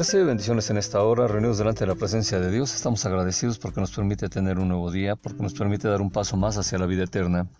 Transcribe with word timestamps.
Recibe 0.00 0.24
bendiciones 0.24 0.70
en 0.70 0.78
esta 0.78 1.02
hora, 1.02 1.28
reunidos 1.28 1.58
delante 1.58 1.80
de 1.80 1.88
la 1.88 1.94
presencia 1.94 2.40
de 2.40 2.50
Dios. 2.50 2.74
Estamos 2.74 3.04
agradecidos 3.04 3.58
porque 3.58 3.82
nos 3.82 3.94
permite 3.94 4.30
tener 4.30 4.58
un 4.58 4.68
nuevo 4.68 4.90
día, 4.90 5.14
porque 5.14 5.42
nos 5.42 5.52
permite 5.52 5.88
dar 5.88 6.00
un 6.00 6.10
paso 6.10 6.38
más 6.38 6.56
hacia 6.56 6.78
la 6.78 6.86
vida 6.86 7.04
eterna. 7.04 7.50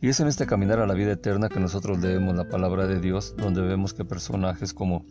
Y 0.00 0.08
es 0.08 0.18
en 0.18 0.26
este 0.26 0.46
caminar 0.46 0.78
a 0.78 0.86
la 0.86 0.94
vida 0.94 1.12
eterna 1.12 1.50
que 1.50 1.60
nosotros 1.60 2.00
leemos 2.00 2.34
la 2.34 2.48
palabra 2.48 2.86
de 2.86 2.98
Dios, 2.98 3.34
donde 3.36 3.60
vemos 3.60 3.92
que 3.92 4.06
personajes 4.06 4.72
como 4.72 5.04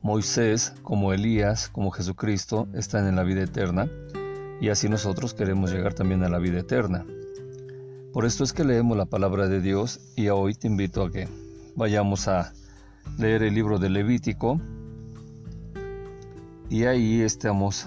Moisés, 0.00 0.72
como 0.82 1.12
Elías, 1.12 1.68
como 1.68 1.90
Jesucristo 1.90 2.66
están 2.72 3.06
en 3.06 3.16
la 3.16 3.22
vida 3.22 3.42
eterna, 3.42 3.90
y 4.58 4.70
así 4.70 4.88
nosotros 4.88 5.34
queremos 5.34 5.70
llegar 5.70 5.92
también 5.92 6.24
a 6.24 6.30
la 6.30 6.38
vida 6.38 6.60
eterna. 6.60 7.04
Por 8.14 8.24
esto 8.24 8.42
es 8.42 8.54
que 8.54 8.64
leemos 8.64 8.96
la 8.96 9.04
palabra 9.04 9.48
de 9.48 9.60
Dios 9.60 10.00
y 10.16 10.28
hoy 10.28 10.54
te 10.54 10.66
invito 10.66 11.02
a 11.02 11.10
que 11.10 11.28
vayamos 11.74 12.26
a 12.26 12.54
leer 13.18 13.42
el 13.42 13.52
libro 13.52 13.78
de 13.78 13.90
Levítico, 13.90 14.62
y 16.68 16.84
ahí 16.84 17.22
estamos 17.22 17.86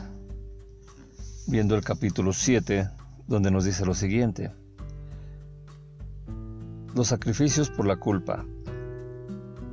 viendo 1.48 1.76
el 1.76 1.84
capítulo 1.84 2.32
7, 2.32 2.90
donde 3.28 3.52
nos 3.52 3.66
dice 3.66 3.86
lo 3.86 3.94
siguiente. 3.94 4.52
Los 6.96 7.08
sacrificios 7.08 7.70
por 7.70 7.86
la 7.86 7.98
culpa 7.98 8.46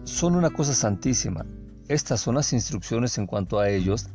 son 0.05 0.35
una 0.35 0.51
cosa 0.51 0.75
santísima. 0.75 1.47
Estas 1.89 2.21
son 2.21 2.35
las 2.35 2.53
instrucciones 2.53 3.17
en 3.19 3.27
cuanto 3.27 3.61
a 3.61 3.69
ellos. 3.69 4.09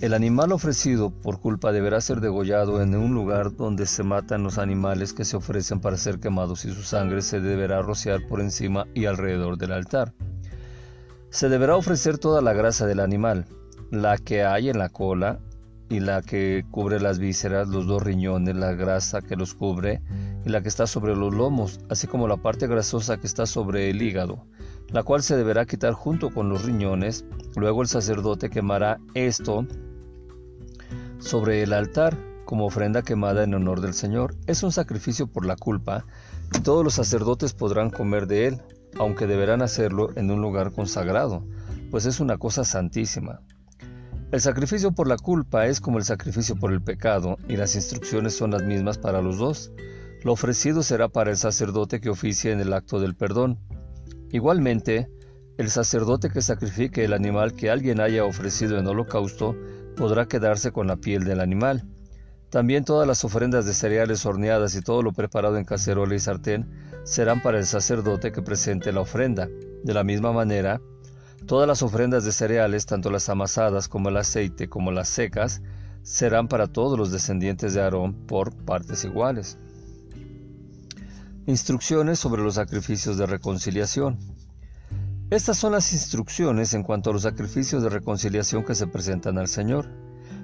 El 0.00 0.14
animal 0.14 0.52
ofrecido 0.52 1.10
por 1.10 1.40
culpa 1.40 1.72
deberá 1.72 2.00
ser 2.00 2.20
degollado 2.20 2.82
en 2.82 2.94
un 2.94 3.14
lugar 3.14 3.54
donde 3.56 3.86
se 3.86 4.02
matan 4.02 4.42
los 4.42 4.58
animales 4.58 5.12
que 5.12 5.24
se 5.24 5.36
ofrecen 5.36 5.80
para 5.80 5.96
ser 5.96 6.20
quemados 6.20 6.64
y 6.64 6.72
su 6.72 6.82
sangre 6.82 7.22
se 7.22 7.40
deberá 7.40 7.82
rociar 7.82 8.26
por 8.26 8.40
encima 8.40 8.86
y 8.94 9.06
alrededor 9.06 9.56
del 9.56 9.72
altar. 9.72 10.12
Se 11.30 11.48
deberá 11.48 11.76
ofrecer 11.76 12.18
toda 12.18 12.40
la 12.40 12.52
grasa 12.52 12.86
del 12.86 13.00
animal, 13.00 13.46
la 13.90 14.18
que 14.18 14.44
hay 14.44 14.68
en 14.68 14.78
la 14.78 14.88
cola 14.88 15.40
y 15.88 15.98
la 15.98 16.22
que 16.22 16.64
cubre 16.70 17.00
las 17.00 17.18
vísceras, 17.18 17.68
los 17.68 17.86
dos 17.86 18.02
riñones, 18.02 18.54
la 18.54 18.72
grasa 18.74 19.20
que 19.20 19.34
los 19.34 19.54
cubre 19.54 20.00
y 20.44 20.48
la 20.48 20.62
que 20.62 20.68
está 20.68 20.86
sobre 20.86 21.16
los 21.16 21.34
lomos, 21.34 21.80
así 21.90 22.06
como 22.06 22.28
la 22.28 22.36
parte 22.36 22.68
grasosa 22.68 23.16
que 23.18 23.26
está 23.26 23.44
sobre 23.44 23.90
el 23.90 24.00
hígado, 24.00 24.46
la 24.88 25.02
cual 25.02 25.22
se 25.22 25.36
deberá 25.36 25.66
quitar 25.66 25.92
junto 25.94 26.30
con 26.30 26.48
los 26.48 26.64
riñones. 26.64 27.24
Luego 27.56 27.82
el 27.82 27.88
sacerdote 27.88 28.50
quemará 28.50 29.00
esto 29.14 29.66
sobre 31.18 31.64
el 31.64 31.72
altar 31.72 32.16
como 32.44 32.66
ofrenda 32.66 33.02
quemada 33.02 33.42
en 33.42 33.54
honor 33.54 33.80
del 33.80 33.94
Señor. 33.94 34.36
Es 34.46 34.62
un 34.62 34.70
sacrificio 34.70 35.26
por 35.26 35.44
la 35.44 35.56
culpa 35.56 36.06
y 36.56 36.60
todos 36.60 36.84
los 36.84 36.94
sacerdotes 36.94 37.52
podrán 37.52 37.90
comer 37.90 38.28
de 38.28 38.46
él, 38.46 38.62
aunque 38.96 39.26
deberán 39.26 39.62
hacerlo 39.62 40.10
en 40.14 40.30
un 40.30 40.40
lugar 40.40 40.72
consagrado, 40.72 41.44
pues 41.90 42.06
es 42.06 42.20
una 42.20 42.38
cosa 42.38 42.64
santísima. 42.64 43.40
El 44.32 44.40
sacrificio 44.40 44.92
por 44.92 45.08
la 45.08 45.16
culpa 45.16 45.66
es 45.66 45.80
como 45.80 45.98
el 45.98 46.04
sacrificio 46.04 46.54
por 46.54 46.72
el 46.72 46.80
pecado, 46.80 47.36
y 47.48 47.56
las 47.56 47.74
instrucciones 47.74 48.36
son 48.36 48.52
las 48.52 48.62
mismas 48.62 48.96
para 48.96 49.20
los 49.20 49.38
dos. 49.38 49.72
Lo 50.22 50.34
ofrecido 50.34 50.84
será 50.84 51.08
para 51.08 51.32
el 51.32 51.36
sacerdote 51.36 52.00
que 52.00 52.10
oficia 52.10 52.52
en 52.52 52.60
el 52.60 52.72
acto 52.72 53.00
del 53.00 53.16
perdón. 53.16 53.58
Igualmente, 54.30 55.10
el 55.58 55.68
sacerdote 55.68 56.30
que 56.30 56.42
sacrifique 56.42 57.04
el 57.04 57.12
animal 57.12 57.54
que 57.54 57.70
alguien 57.70 58.00
haya 58.00 58.24
ofrecido 58.24 58.78
en 58.78 58.86
holocausto 58.86 59.56
podrá 59.96 60.26
quedarse 60.26 60.70
con 60.70 60.86
la 60.86 60.96
piel 60.96 61.24
del 61.24 61.40
animal. 61.40 61.88
También 62.50 62.84
todas 62.84 63.08
las 63.08 63.24
ofrendas 63.24 63.66
de 63.66 63.74
cereales 63.74 64.24
horneadas 64.24 64.76
y 64.76 64.80
todo 64.80 65.02
lo 65.02 65.12
preparado 65.12 65.56
en 65.56 65.64
cacerola 65.64 66.14
y 66.14 66.20
sartén 66.20 66.70
serán 67.02 67.42
para 67.42 67.58
el 67.58 67.66
sacerdote 67.66 68.30
que 68.30 68.42
presente 68.42 68.92
la 68.92 69.00
ofrenda. 69.00 69.48
De 69.82 69.92
la 69.92 70.04
misma 70.04 70.30
manera, 70.32 70.80
Todas 71.50 71.66
las 71.66 71.82
ofrendas 71.82 72.24
de 72.24 72.30
cereales, 72.30 72.86
tanto 72.86 73.10
las 73.10 73.28
amasadas 73.28 73.88
como 73.88 74.08
el 74.08 74.16
aceite 74.18 74.68
como 74.68 74.92
las 74.92 75.08
secas, 75.08 75.62
serán 76.04 76.46
para 76.46 76.68
todos 76.68 76.96
los 76.96 77.10
descendientes 77.10 77.74
de 77.74 77.82
Aarón 77.82 78.14
por 78.28 78.54
partes 78.54 79.04
iguales. 79.04 79.58
Instrucciones 81.48 82.20
sobre 82.20 82.42
los 82.42 82.54
sacrificios 82.54 83.18
de 83.18 83.26
reconciliación. 83.26 84.16
Estas 85.30 85.56
son 85.56 85.72
las 85.72 85.92
instrucciones 85.92 86.72
en 86.72 86.84
cuanto 86.84 87.10
a 87.10 87.14
los 87.14 87.22
sacrificios 87.22 87.82
de 87.82 87.88
reconciliación 87.88 88.64
que 88.64 88.76
se 88.76 88.86
presentan 88.86 89.36
al 89.36 89.48
Señor. 89.48 89.88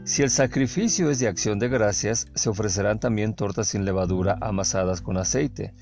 Si 0.02 0.24
el 0.24 0.30
sacrificio 0.30 1.08
es 1.08 1.20
de 1.20 1.28
acción 1.28 1.60
de 1.60 1.68
gracias, 1.68 2.26
se 2.34 2.48
ofrecerán 2.48 2.98
también 2.98 3.36
tortas 3.36 3.68
sin 3.68 3.84
levadura 3.84 4.38
amasadas 4.40 5.02
con 5.02 5.18
aceite, 5.18 5.72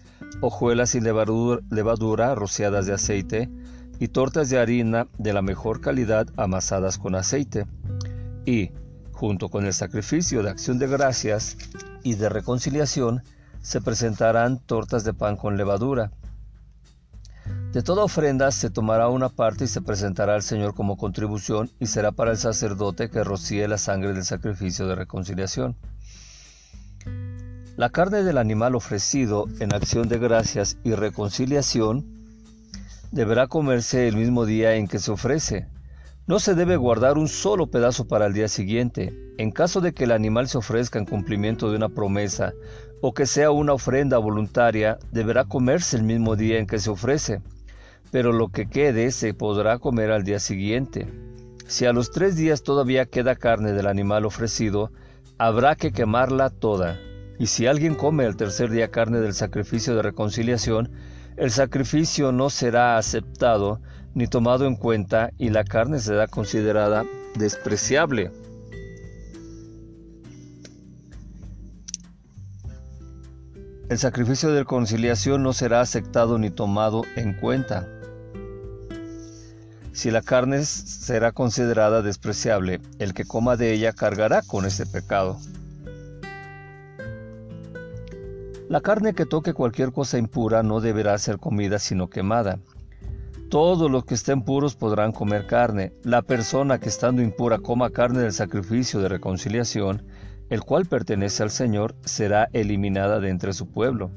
hojuelas 0.43 0.91
sin 0.91 1.03
levadura, 1.03 1.63
levadura 1.71 2.35
rociadas 2.35 2.85
de 2.85 2.93
aceite, 2.93 3.51
y 3.99 4.09
tortas 4.09 4.51
de 4.51 4.59
harina 4.59 5.07
de 5.19 5.33
la 5.33 5.43
mejor 5.43 5.81
calidad 5.81 6.27
amasadas 6.37 6.99
con 6.99 7.15
aceite. 7.15 7.67
Y, 8.45 8.71
junto 9.13 9.49
con 9.49 9.65
el 9.65 9.73
sacrificio 9.73 10.43
de 10.43 10.51
acción 10.51 10.79
de 10.79 10.89
gracias 10.89 11.57
y 12.03 12.15
de 12.15 12.29
reconciliación, 12.29 13.23
se 13.63 13.81
presentarán 13.81 14.59
tortas 14.59 15.05
de 15.05 15.15
pan 15.15 15.37
con 15.37 15.57
levadura. 15.57 16.11
De 17.73 17.83
toda 17.83 18.05
ofrenda 18.05 18.53
se 18.53 18.71
tomará 18.71 19.09
una 19.09 19.29
parte 19.29 19.65
y 19.65 19.69
se 19.69 19.83
presentará 19.83 20.35
al 20.35 20.43
Señor 20.43 20.75
como 20.75 20.97
contribución 20.97 21.71
y 21.81 21.87
será 21.87 22.13
para 22.13 22.31
el 22.31 22.37
sacerdote 22.39 23.11
que 23.11 23.25
rocíe 23.25 23.67
la 23.67 23.79
sangre 23.79 24.13
del 24.13 24.25
sacrificio 24.25 24.87
de 24.87 24.95
reconciliación. 24.95 25.77
La 27.77 27.91
carne 27.91 28.23
del 28.23 28.39
animal 28.39 28.77
ofrecido 28.77 29.47
en 29.59 29.75
acción 29.75 30.09
de 30.09 30.19
gracias 30.19 30.77
y 30.85 30.95
reconciliación 30.95 32.24
deberá 33.15 33.47
comerse 33.47 34.09
el 34.09 34.17
mismo 34.17 34.45
día 34.45 34.75
en 34.75 34.89
que 34.89 34.99
se 34.99 35.13
ofrece. 35.13 35.69
No 36.27 36.41
se 36.41 36.57
debe 36.57 36.77
guardar 36.77 37.17
un 37.17 37.29
solo 37.29 37.69
pedazo 37.69 38.09
para 38.09 38.27
el 38.27 38.33
día 38.33 38.49
siguiente. 38.49 39.17
En 39.39 39.53
caso 39.53 39.81
de 39.81 39.93
que 39.93 40.05
el 40.05 40.11
animal 40.11 40.49
se 40.49 40.59
ofrezca 40.59 40.99
en 40.99 41.05
cumplimiento 41.05 41.71
de 41.71 41.77
una 41.77 41.89
promesa 41.89 42.55
o 43.01 43.15
que 43.15 43.27
sea 43.27 43.53
una 43.53 43.73
ofrenda 43.75 44.19
voluntaria, 44.19 44.99
deberá 45.13 45.45
comerse 45.45 45.97
el 45.97 46.03
mismo 46.03 46.35
día 46.35 46.59
en 46.59 46.67
que 46.67 46.81
se 46.81 46.91
ofrece. 46.91 47.41
Pero 48.11 48.33
lo 48.33 48.49
que 48.49 48.67
quede 48.67 49.13
se 49.13 49.33
podrá 49.33 49.79
comer 49.79 50.11
al 50.11 50.25
día 50.25 50.41
siguiente. 50.41 51.07
Si 51.69 51.87
a 51.87 51.93
los 51.93 52.11
tres 52.11 52.35
días 52.35 52.65
todavía 52.65 53.07
queda 53.07 53.37
carne 53.37 53.73
del 53.73 53.87
animal 53.87 54.25
ofrecido, 54.25 54.91
habrá 55.39 55.77
que 55.77 55.93
quemarla 55.93 56.51
toda. 56.51 56.99
Y 57.39 57.47
si 57.47 57.69
alguien 57.69 57.95
come 57.95 58.25
el 58.25 58.37
tercer 58.37 58.71
día 58.71 58.91
carne 58.91 59.21
del 59.21 59.35
sacrificio 59.35 59.95
de 59.95 60.03
reconciliación, 60.03 60.91
el 61.37 61.51
sacrificio 61.51 62.31
no 62.31 62.49
será 62.49 62.97
aceptado 62.97 63.81
ni 64.15 64.29
tomado 64.29 64.67
en 64.67 64.77
cuenta 64.77 65.31
y 65.39 65.51
la 65.51 65.65
carne 65.65 65.99
será 65.99 66.29
considerada 66.29 67.05
despreciable. 67.37 68.31
El 73.89 73.99
sacrificio 73.99 74.51
de 74.51 74.61
reconciliación 74.61 75.43
no 75.43 75.53
será 75.53 75.81
aceptado 75.81 76.39
ni 76.39 76.51
tomado 76.51 77.03
en 77.17 77.35
cuenta. 77.35 77.89
Si 79.93 80.11
la 80.11 80.23
carne 80.23 80.65
será 80.65 81.33
considerada 81.33 82.03
despreciable, 82.03 82.81
el 82.99 83.15
que 83.15 83.25
coma 83.25 83.57
de 83.57 83.73
ella 83.73 83.93
cargará 83.93 84.43
con 84.43 84.65
este 84.65 84.87
pecado. 84.87 85.39
La 88.75 88.81
carne 88.81 89.15
que 89.15 89.25
toque 89.25 89.55
cualquier 89.55 89.93
cosa 89.93 90.19
impura 90.19 90.65
no 90.65 90.81
deberá 90.81 91.17
ser 91.19 91.39
comida 91.39 91.79
sino 91.79 92.11
quemada. 92.11 92.59
Todos 93.49 93.89
los 93.89 94.05
que 94.05 94.15
estén 94.15 94.43
puros 94.43 94.75
podrán 94.75 95.13
comer 95.13 95.47
carne. 95.47 95.93
La 96.03 96.23
persona 96.23 96.81
que 96.81 96.89
estando 96.89 97.23
impura 97.23 97.61
coma 97.61 97.91
carne 97.91 98.23
del 98.23 98.33
sacrificio 98.33 98.99
de 98.99 99.09
reconciliación, 99.09 100.03
el 100.51 100.65
cual 100.65 100.87
pertenece 100.87 101.45
al 101.45 101.51
Señor, 101.51 101.95
será 102.05 102.49
eliminada 102.53 103.21
de 103.21 103.31
entre 103.31 103.53
su 103.53 103.71
pueblo. 103.71 104.11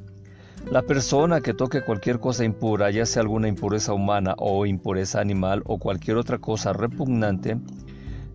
La 0.71 0.81
persona 0.81 1.39
que 1.39 1.53
toque 1.53 1.83
cualquier 1.83 2.19
cosa 2.19 2.43
impura, 2.43 2.89
ya 2.89 3.05
sea 3.05 3.21
alguna 3.21 3.49
impureza 3.49 3.93
humana 3.93 4.33
o 4.39 4.65
impureza 4.65 5.21
animal 5.21 5.61
o 5.67 5.77
cualquier 5.77 6.17
otra 6.17 6.39
cosa 6.39 6.73
repugnante, 6.73 7.59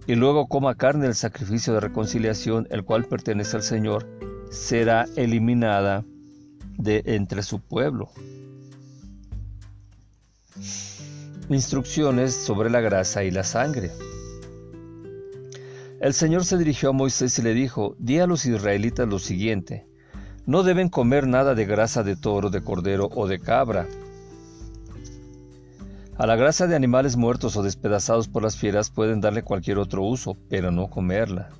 y 0.06 0.14
luego 0.14 0.46
coma 0.46 0.76
carne 0.76 1.06
del 1.06 1.16
sacrificio 1.16 1.74
de 1.74 1.80
reconciliación, 1.80 2.68
el 2.70 2.84
cual 2.84 3.06
pertenece 3.06 3.56
al 3.56 3.64
Señor, 3.64 4.06
será 4.52 5.06
eliminada 5.16 6.04
de 6.78 7.02
entre 7.06 7.42
su 7.42 7.60
pueblo. 7.60 8.10
Instrucciones 11.48 12.34
sobre 12.34 12.70
la 12.70 12.80
grasa 12.80 13.24
y 13.24 13.30
la 13.30 13.44
sangre. 13.44 13.90
El 16.00 16.14
Señor 16.14 16.44
se 16.44 16.58
dirigió 16.58 16.90
a 16.90 16.92
Moisés 16.92 17.38
y 17.38 17.42
le 17.42 17.54
dijo, 17.54 17.94
di 17.98 18.18
a 18.18 18.26
los 18.26 18.44
israelitas 18.44 19.06
lo 19.06 19.18
siguiente, 19.18 19.86
no 20.46 20.64
deben 20.64 20.88
comer 20.88 21.28
nada 21.28 21.54
de 21.54 21.64
grasa 21.64 22.02
de 22.02 22.16
toro, 22.16 22.50
de 22.50 22.62
cordero 22.62 23.08
o 23.14 23.28
de 23.28 23.38
cabra. 23.38 23.86
A 26.16 26.26
la 26.26 26.36
grasa 26.36 26.66
de 26.66 26.74
animales 26.74 27.16
muertos 27.16 27.56
o 27.56 27.62
despedazados 27.62 28.28
por 28.28 28.42
las 28.42 28.56
fieras 28.56 28.90
pueden 28.90 29.20
darle 29.20 29.42
cualquier 29.44 29.78
otro 29.78 30.02
uso, 30.02 30.36
pero 30.48 30.70
no 30.70 30.88
comerla. 30.88 31.50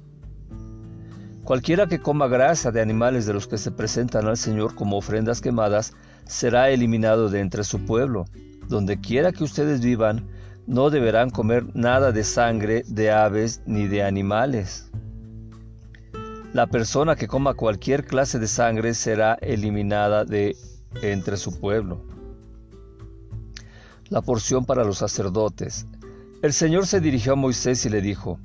Cualquiera 1.44 1.88
que 1.88 1.98
coma 1.98 2.28
grasa 2.28 2.70
de 2.70 2.80
animales 2.80 3.26
de 3.26 3.32
los 3.32 3.48
que 3.48 3.58
se 3.58 3.72
presentan 3.72 4.28
al 4.28 4.36
Señor 4.36 4.76
como 4.76 4.96
ofrendas 4.96 5.40
quemadas 5.40 5.92
será 6.24 6.70
eliminado 6.70 7.28
de 7.30 7.40
entre 7.40 7.64
su 7.64 7.84
pueblo. 7.84 8.26
Donde 8.68 9.00
quiera 9.00 9.32
que 9.32 9.42
ustedes 9.42 9.80
vivan, 9.80 10.28
no 10.68 10.88
deberán 10.90 11.30
comer 11.30 11.66
nada 11.74 12.12
de 12.12 12.22
sangre 12.22 12.84
de 12.86 13.10
aves 13.10 13.60
ni 13.66 13.88
de 13.88 14.04
animales. 14.04 14.88
La 16.52 16.68
persona 16.68 17.16
que 17.16 17.26
coma 17.26 17.54
cualquier 17.54 18.04
clase 18.04 18.38
de 18.38 18.46
sangre 18.46 18.94
será 18.94 19.34
eliminada 19.40 20.24
de 20.24 20.56
entre 21.02 21.36
su 21.36 21.58
pueblo. 21.58 22.04
La 24.10 24.20
porción 24.20 24.64
para 24.64 24.84
los 24.84 24.98
sacerdotes. 24.98 25.86
El 26.40 26.52
Señor 26.52 26.86
se 26.86 27.00
dirigió 27.00 27.32
a 27.32 27.36
Moisés 27.36 27.84
y 27.84 27.88
le 27.88 28.00
dijo, 28.00 28.38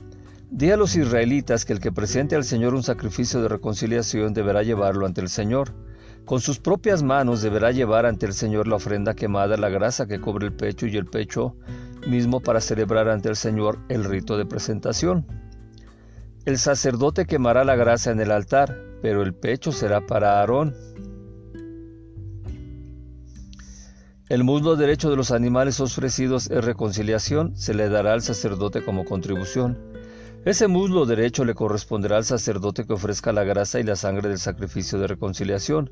Di 0.50 0.72
a 0.72 0.78
los 0.78 0.96
israelitas 0.96 1.66
que 1.66 1.74
el 1.74 1.82
que 1.82 1.92
presente 1.92 2.36
al 2.36 2.46
Señor 2.46 2.74
un 2.74 2.82
sacrificio 2.82 3.42
de 3.42 3.50
reconciliación 3.50 4.34
deberá 4.34 4.64
llevarlo 4.64 5.06
ante 5.06 5.20
el 5.20 5.28
Señor. 5.28 5.74
Con 6.24 6.40
sus 6.40 6.60
propias 6.60 7.04
manos 7.04 7.42
deberá 7.42 7.72
llevar 7.72 8.06
ante 8.06 8.26
el 8.26 8.34
Señor 8.34 8.66
la 8.68 8.78
ofrenda 8.78 9.14
quemada, 9.14 9.58
la 9.58 9.68
grasa 9.68 10.08
que 10.08 10.22
cubre 10.22 10.48
el 10.48 10.54
pecho 10.54 10.88
y 10.88 10.96
el 10.96 11.06
pecho 11.06 11.56
mismo 12.08 12.40
para 12.40 12.62
celebrar 12.62 13.10
ante 13.10 13.28
el 13.28 13.36
Señor 13.36 13.80
el 13.90 14.06
rito 14.06 14.38
de 14.38 14.46
presentación. 14.46 15.28
El 16.46 16.58
sacerdote 16.58 17.26
quemará 17.26 17.66
la 17.66 17.76
grasa 17.76 18.12
en 18.12 18.22
el 18.22 18.32
altar, 18.32 18.74
pero 19.02 19.24
el 19.24 19.34
pecho 19.34 19.74
será 19.74 20.00
para 20.08 20.40
Aarón. 20.40 20.74
El 24.30 24.46
muslo 24.46 24.78
derecho 24.78 25.10
de 25.10 25.18
los 25.18 25.32
animales 25.32 25.82
ofrecidos 25.82 26.50
es 26.50 26.64
reconciliación, 26.64 27.58
se 27.58 27.74
le 27.74 27.90
dará 27.90 28.14
al 28.14 28.22
sacerdote 28.22 28.82
como 28.84 29.04
contribución. 29.04 29.97
Ese 30.48 30.70
muslo 30.70 31.06
derecho 31.06 31.44
le 31.44 31.56
corresponderá 31.56 32.16
al 32.16 32.24
sacerdote 32.24 32.86
que 32.86 32.94
ofrezca 32.94 33.34
la 33.34 33.44
grasa 33.44 33.82
y 33.82 33.84
la 33.84 33.98
sangre 33.98 34.30
del 34.30 34.38
sacrificio 34.38 34.98
de 34.98 35.08
reconciliación, 35.08 35.92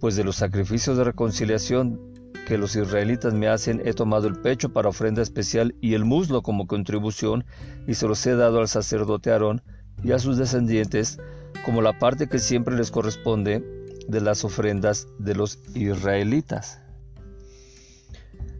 pues 0.00 0.16
de 0.16 0.24
los 0.24 0.36
sacrificios 0.36 0.98
de 0.98 1.04
reconciliación 1.04 1.98
que 2.46 2.58
los 2.58 2.76
israelitas 2.76 3.32
me 3.32 3.48
hacen 3.48 3.80
he 3.86 3.94
tomado 3.94 4.28
el 4.28 4.38
pecho 4.38 4.68
para 4.68 4.90
ofrenda 4.90 5.22
especial 5.22 5.74
y 5.80 5.94
el 5.94 6.04
muslo 6.04 6.42
como 6.42 6.66
contribución, 6.66 7.46
y 7.86 7.94
se 7.94 8.06
los 8.06 8.26
he 8.26 8.36
dado 8.36 8.60
al 8.60 8.68
sacerdote 8.68 9.30
Aarón 9.30 9.62
y 10.04 10.12
a 10.12 10.18
sus 10.18 10.36
descendientes 10.36 11.18
como 11.64 11.80
la 11.80 11.98
parte 11.98 12.28
que 12.28 12.38
siempre 12.38 12.76
les 12.76 12.90
corresponde 12.90 13.64
de 14.08 14.20
las 14.20 14.44
ofrendas 14.44 15.08
de 15.18 15.36
los 15.36 15.58
israelitas. 15.74 16.82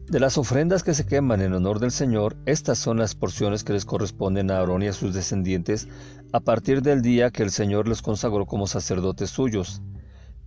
De 0.08 0.20
las 0.20 0.38
ofrendas 0.38 0.85
que 0.85 0.94
se 0.94 1.05
queman 1.05 1.41
en 1.41 1.53
honor 1.53 1.81
del 1.81 1.91
Señor, 1.91 2.37
estas 2.47 2.79
son 2.79 2.99
las 2.99 3.17
porciones 3.17 3.64
que 3.64 3.73
les 3.73 3.85
corresponden 3.85 4.53
a 4.53 4.58
Aarón 4.58 4.85
y 4.85 4.87
a 4.87 4.93
sus 4.93 5.12
descendientes 5.12 5.88
a 6.32 6.38
partir 6.38 6.81
del 6.81 7.03
día 7.03 7.32
que 7.32 7.43
el 7.43 7.50
Señor 7.50 7.88
les 7.88 8.03
consagró 8.03 8.47
como 8.47 8.69
sacerdotes 8.69 9.31
suyos. 9.31 9.82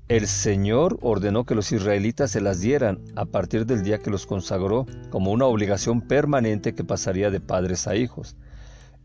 El 0.07 0.27
Señor 0.27 0.97
ordenó 1.01 1.43
que 1.43 1.55
los 1.55 1.73
israelitas 1.73 2.31
se 2.31 2.39
las 2.39 2.61
dieran 2.61 3.01
a 3.17 3.25
partir 3.25 3.65
del 3.65 3.83
día 3.83 3.99
que 3.99 4.09
los 4.09 4.25
consagró 4.25 4.85
como 5.09 5.33
una 5.33 5.45
obligación 5.45 5.99
permanente 5.99 6.73
que 6.73 6.85
pasaría 6.85 7.29
de 7.29 7.41
padres 7.41 7.85
a 7.85 7.97
hijos. 7.97 8.37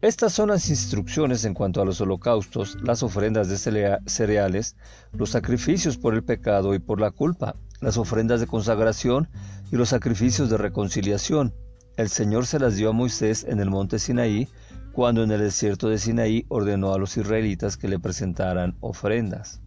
Estas 0.03 0.35
son 0.35 0.51
las 0.51 0.69
instrucciones 0.69 1.45
en 1.45 1.55
cuanto 1.55 1.83
a 1.83 1.85
los 1.85 2.01
holocaustos, 2.01 2.77
las 2.83 3.03
ofrendas 3.03 3.49
de 3.49 3.99
cereales, 4.07 4.77
los 5.13 5.31
sacrificios 5.31 5.97
por 5.97 6.15
el 6.15 6.23
pecado 6.23 6.75
y 6.75 6.79
por 6.79 7.01
la 7.01 7.11
culpa, 7.11 7.57
las 7.81 7.97
ofrendas 7.97 8.41
de 8.41 8.47
consagración 8.47 9.29
y 9.75 9.77
los 9.77 9.89
sacrificios 9.89 10.51
de 10.51 10.57
reconciliación. 10.57 11.53
El 11.97 12.09
Señor 12.09 12.47
se 12.47 12.61
las 12.61 12.77
dio 12.77 12.91
a 12.91 12.93
Moisés 12.93 13.45
en 13.49 13.59
el 13.59 13.71
monte 13.71 13.99
Sinaí, 13.99 14.47
cuando 14.93 15.25
en 15.25 15.33
el 15.33 15.41
desierto 15.41 15.89
de 15.89 15.99
Sinaí 15.99 16.47
ordenó 16.49 16.95
a 16.95 16.99
los 16.99 17.17
israelitas 17.17 17.77
que 17.77 17.89
le 17.89 17.99
presentaran 17.99 18.77
ofrendas. 18.79 19.61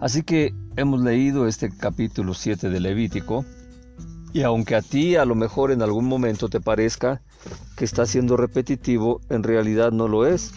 Así 0.00 0.22
que 0.22 0.54
hemos 0.76 1.00
leído 1.00 1.46
este 1.46 1.74
capítulo 1.74 2.34
7 2.34 2.68
de 2.68 2.80
Levítico, 2.80 3.46
y 4.34 4.42
aunque 4.42 4.76
a 4.76 4.82
ti 4.82 5.16
a 5.16 5.24
lo 5.24 5.34
mejor 5.34 5.72
en 5.72 5.80
algún 5.80 6.04
momento 6.04 6.50
te 6.50 6.60
parezca 6.60 7.22
que 7.74 7.86
está 7.86 8.04
siendo 8.04 8.36
repetitivo, 8.36 9.22
en 9.30 9.42
realidad 9.42 9.92
no 9.92 10.08
lo 10.08 10.26
es. 10.26 10.52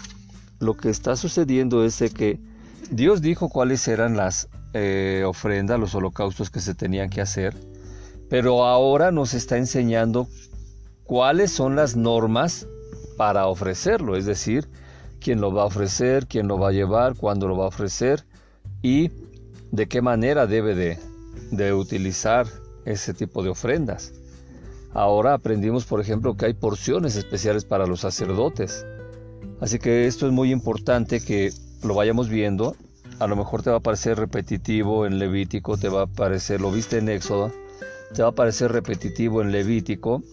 Lo 0.60 0.76
que 0.76 0.90
está 0.90 1.16
sucediendo 1.16 1.86
es 1.86 2.04
que 2.14 2.42
Dios 2.92 3.22
dijo 3.22 3.48
cuáles 3.48 3.88
eran 3.88 4.18
las 4.18 4.50
eh, 4.74 5.24
ofrendas, 5.26 5.80
los 5.80 5.96
holocaustos 5.96 6.50
que 6.50 6.60
se 6.60 6.76
tenían 6.76 7.10
que 7.10 7.22
hacer, 7.22 7.56
pero 8.30 8.66
ahora 8.66 9.12
nos 9.12 9.34
está 9.34 9.58
enseñando 9.58 10.28
cuáles 11.04 11.52
son 11.52 11.76
las 11.76 11.96
normas 11.96 12.68
para 13.18 13.48
ofrecerlo, 13.48 14.16
es 14.16 14.26
decir, 14.26 14.68
quién 15.20 15.40
lo 15.40 15.54
va 15.54 15.64
a 15.64 15.66
ofrecer, 15.66 16.28
quién 16.28 16.48
lo 16.48 16.58
va 16.58 16.70
a 16.70 16.74
llevar, 16.74 17.16
cuándo 17.16 17.48
lo 17.48 17.58
va 17.58 17.66
a 17.66 17.68
ofrecer 17.68 18.26
y 18.82 19.12
de 19.72 19.88
qué 19.88 20.02
manera 20.02 20.48
debe 20.48 20.76
de, 20.76 21.00
de 21.52 21.74
utilizar 21.74 22.48
ese 22.86 23.14
tipo 23.14 23.44
de 23.44 23.50
ofrendas. 23.50 24.14
Ahora 24.94 25.34
aprendimos, 25.34 25.86
por 25.86 26.00
ejemplo, 26.02 26.36
que 26.36 26.46
hay 26.46 26.54
porciones 26.54 27.16
especiales 27.16 27.66
para 27.66 27.88
los 27.88 28.02
sacerdotes. 28.02 28.86
Así 29.60 29.80
que 29.80 30.06
esto 30.06 30.28
es 30.28 30.34
muy 30.34 30.52
importante 30.52 31.20
que 31.20 31.52
lo 31.84 31.96
vayamos 31.96 32.30
viendo. 32.30 32.76
A 33.20 33.28
lo 33.28 33.36
mejor 33.36 33.62
te 33.64 33.70
va 33.70 33.78
a 33.78 33.80
parecer 33.80 34.18
repetitivo 34.18 35.06
en 35.06 35.20
Levítico, 35.20 35.78
te 35.78 35.90
va 35.90 36.04
a 36.04 36.08
parecer, 36.08 36.62
lo 36.62 36.72
viste 36.72 36.98
en 36.98 37.10
Éxodo, 37.10 37.52
te 38.14 38.22
va 38.24 38.30
a 38.30 38.34
parecer 38.34 38.72
repetitivo 38.72 39.42
en 39.42 39.52
Levítico 39.52 40.24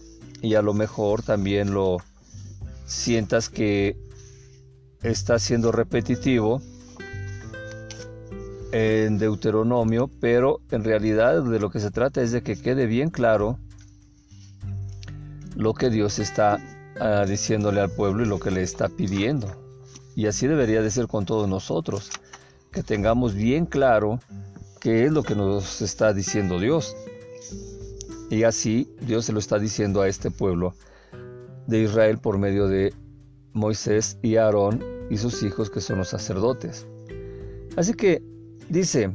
y 0.41 0.55
a 0.55 0.61
lo 0.61 0.73
mejor 0.73 1.21
también 1.21 1.73
lo 1.73 1.97
sientas 2.85 3.49
que 3.49 3.95
está 5.03 5.39
siendo 5.39 5.71
repetitivo 5.71 6.61
en 8.71 9.17
Deuteronomio, 9.17 10.09
pero 10.19 10.61
en 10.71 10.83
realidad 10.83 11.43
de 11.43 11.59
lo 11.59 11.69
que 11.69 11.79
se 11.79 11.91
trata 11.91 12.21
es 12.21 12.31
de 12.31 12.41
que 12.41 12.59
quede 12.59 12.85
bien 12.85 13.09
claro 13.09 13.57
lo 15.55 15.73
que 15.73 15.89
Dios 15.89 16.19
está 16.19 16.59
ah, 16.99 17.25
diciéndole 17.27 17.81
al 17.81 17.91
pueblo 17.91 18.23
y 18.23 18.27
lo 18.27 18.39
que 18.39 18.51
le 18.51 18.61
está 18.61 18.89
pidiendo. 18.89 19.47
Y 20.15 20.27
así 20.27 20.47
debería 20.47 20.81
de 20.81 20.91
ser 20.91 21.07
con 21.07 21.25
todos 21.25 21.47
nosotros, 21.47 22.09
que 22.71 22.83
tengamos 22.83 23.33
bien 23.33 23.65
claro 23.65 24.19
qué 24.79 25.05
es 25.05 25.11
lo 25.11 25.23
que 25.23 25.35
nos 25.35 25.81
está 25.81 26.13
diciendo 26.13 26.59
Dios. 26.59 26.95
Y 28.29 28.43
así 28.43 28.89
Dios 29.01 29.25
se 29.25 29.33
lo 29.33 29.39
está 29.39 29.59
diciendo 29.59 30.01
a 30.01 30.07
este 30.07 30.31
pueblo 30.31 30.73
de 31.67 31.83
Israel 31.83 32.17
por 32.17 32.37
medio 32.37 32.67
de 32.67 32.93
Moisés 33.53 34.17
y 34.21 34.37
Aarón 34.37 34.83
y 35.09 35.17
sus 35.17 35.43
hijos 35.43 35.69
que 35.69 35.81
son 35.81 35.97
los 35.97 36.09
sacerdotes. 36.09 36.87
Así 37.75 37.93
que 37.93 38.23
Dice, 38.71 39.11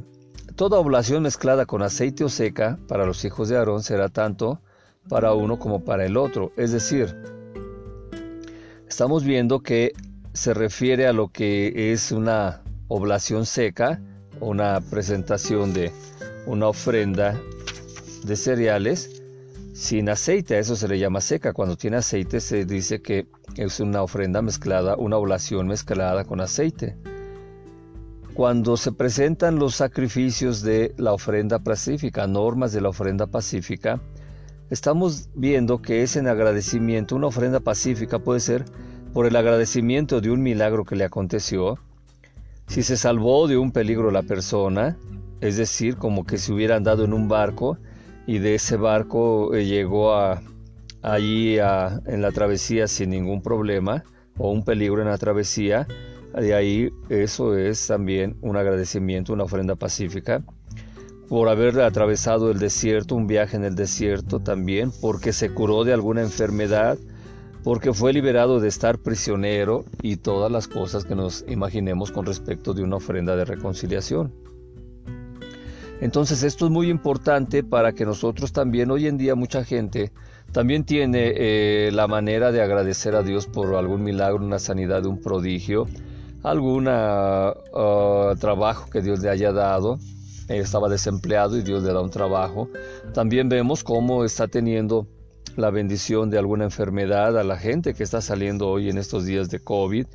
toda 0.54 0.78
oblación 0.78 1.22
mezclada 1.22 1.64
con 1.64 1.80
aceite 1.80 2.24
o 2.24 2.28
seca 2.28 2.78
para 2.88 3.06
los 3.06 3.24
hijos 3.24 3.48
de 3.48 3.56
Aarón 3.56 3.82
será 3.82 4.10
tanto 4.10 4.60
para 5.08 5.32
uno 5.32 5.58
como 5.58 5.82
para 5.82 6.04
el 6.04 6.18
otro. 6.18 6.52
Es 6.58 6.72
decir, 6.72 7.16
estamos 8.86 9.24
viendo 9.24 9.60
que 9.60 9.92
se 10.34 10.52
refiere 10.52 11.06
a 11.06 11.14
lo 11.14 11.28
que 11.28 11.90
es 11.90 12.12
una 12.12 12.60
oblación 12.88 13.46
seca, 13.46 14.00
una 14.40 14.80
presentación 14.80 15.72
de 15.72 15.92
una 16.46 16.68
ofrenda 16.68 17.40
de 18.24 18.36
cereales 18.36 19.22
sin 19.76 20.08
aceite, 20.08 20.56
a 20.56 20.58
eso 20.58 20.74
se 20.74 20.88
le 20.88 20.98
llama 20.98 21.20
seca. 21.20 21.52
Cuando 21.52 21.76
tiene 21.76 21.98
aceite 21.98 22.40
se 22.40 22.64
dice 22.64 23.02
que 23.02 23.26
es 23.56 23.78
una 23.78 24.02
ofrenda 24.02 24.40
mezclada, 24.40 24.96
una 24.96 25.18
oblación 25.18 25.66
mezclada 25.66 26.24
con 26.24 26.40
aceite. 26.40 26.96
Cuando 28.32 28.78
se 28.78 28.92
presentan 28.92 29.58
los 29.58 29.74
sacrificios 29.74 30.62
de 30.62 30.94
la 30.96 31.12
ofrenda 31.12 31.58
pacífica, 31.58 32.26
normas 32.26 32.72
de 32.72 32.80
la 32.80 32.88
ofrenda 32.88 33.26
pacífica, 33.26 34.00
estamos 34.70 35.28
viendo 35.34 35.82
que 35.82 36.02
es 36.02 36.16
en 36.16 36.26
agradecimiento, 36.26 37.14
una 37.14 37.26
ofrenda 37.26 37.60
pacífica 37.60 38.18
puede 38.18 38.40
ser 38.40 38.64
por 39.12 39.26
el 39.26 39.36
agradecimiento 39.36 40.22
de 40.22 40.30
un 40.30 40.42
milagro 40.42 40.84
que 40.84 40.96
le 40.96 41.04
aconteció, 41.04 41.78
si 42.66 42.82
se 42.82 42.96
salvó 42.96 43.48
de 43.48 43.56
un 43.56 43.72
peligro 43.72 44.10
la 44.10 44.22
persona, 44.22 44.96
es 45.40 45.56
decir, 45.56 45.96
como 45.96 46.24
que 46.24 46.38
se 46.38 46.52
hubiera 46.52 46.76
andado 46.76 47.04
en 47.04 47.12
un 47.12 47.28
barco 47.28 47.78
y 48.26 48.38
de 48.38 48.54
ese 48.56 48.76
barco 48.76 49.54
eh, 49.54 49.64
llegó 49.64 50.14
a, 50.14 50.42
allí 51.02 51.58
en 51.58 52.22
la 52.22 52.32
travesía 52.32 52.88
sin 52.88 53.10
ningún 53.10 53.42
problema 53.42 54.02
o 54.38 54.50
un 54.50 54.64
peligro 54.64 55.00
en 55.02 55.08
la 55.08 55.18
travesía, 55.18 55.86
de 56.34 56.54
ahí 56.54 56.90
eso 57.08 57.56
es 57.56 57.86
también 57.86 58.36
un 58.42 58.56
agradecimiento, 58.56 59.32
una 59.32 59.44
ofrenda 59.44 59.76
pacífica 59.76 60.42
por 61.28 61.48
haber 61.48 61.80
atravesado 61.80 62.50
el 62.50 62.58
desierto, 62.58 63.14
un 63.16 63.26
viaje 63.26 63.56
en 63.56 63.64
el 63.64 63.74
desierto 63.74 64.40
también, 64.40 64.92
porque 65.00 65.32
se 65.32 65.50
curó 65.50 65.84
de 65.84 65.92
alguna 65.92 66.22
enfermedad, 66.22 66.98
porque 67.66 67.92
fue 67.92 68.12
liberado 68.12 68.60
de 68.60 68.68
estar 68.68 68.96
prisionero 68.96 69.84
y 70.00 70.18
todas 70.18 70.52
las 70.52 70.68
cosas 70.68 71.04
que 71.04 71.16
nos 71.16 71.44
imaginemos 71.48 72.12
con 72.12 72.24
respecto 72.24 72.74
de 72.74 72.84
una 72.84 72.94
ofrenda 72.94 73.34
de 73.34 73.44
reconciliación. 73.44 74.32
Entonces 76.00 76.44
esto 76.44 76.66
es 76.66 76.70
muy 76.70 76.88
importante 76.88 77.64
para 77.64 77.92
que 77.92 78.04
nosotros 78.04 78.52
también, 78.52 78.92
hoy 78.92 79.08
en 79.08 79.18
día 79.18 79.34
mucha 79.34 79.64
gente 79.64 80.12
también 80.52 80.84
tiene 80.84 81.32
eh, 81.34 81.90
la 81.92 82.06
manera 82.06 82.52
de 82.52 82.62
agradecer 82.62 83.16
a 83.16 83.24
Dios 83.24 83.48
por 83.48 83.74
algún 83.74 84.04
milagro, 84.04 84.44
una 84.44 84.60
sanidad, 84.60 85.04
un 85.04 85.20
prodigio, 85.20 85.88
algún 86.44 86.86
ah, 86.88 87.52
trabajo 88.38 88.88
que 88.90 89.02
Dios 89.02 89.18
le 89.18 89.28
haya 89.28 89.50
dado. 89.50 89.98
estaba 90.48 90.88
desempleado 90.88 91.58
y 91.58 91.62
Dios 91.62 91.82
le 91.82 91.92
da 91.92 92.00
un 92.00 92.10
trabajo. 92.10 92.68
También 93.12 93.48
vemos 93.48 93.82
cómo 93.82 94.24
está 94.24 94.46
teniendo 94.46 95.08
la 95.56 95.70
bendición 95.70 96.30
de 96.30 96.38
alguna 96.38 96.64
enfermedad 96.64 97.38
a 97.38 97.44
la 97.44 97.56
gente 97.56 97.94
que 97.94 98.02
está 98.02 98.20
saliendo 98.20 98.68
hoy 98.68 98.90
en 98.90 98.98
estos 98.98 99.24
días 99.24 99.48
de 99.48 99.60
COVID 99.60 100.06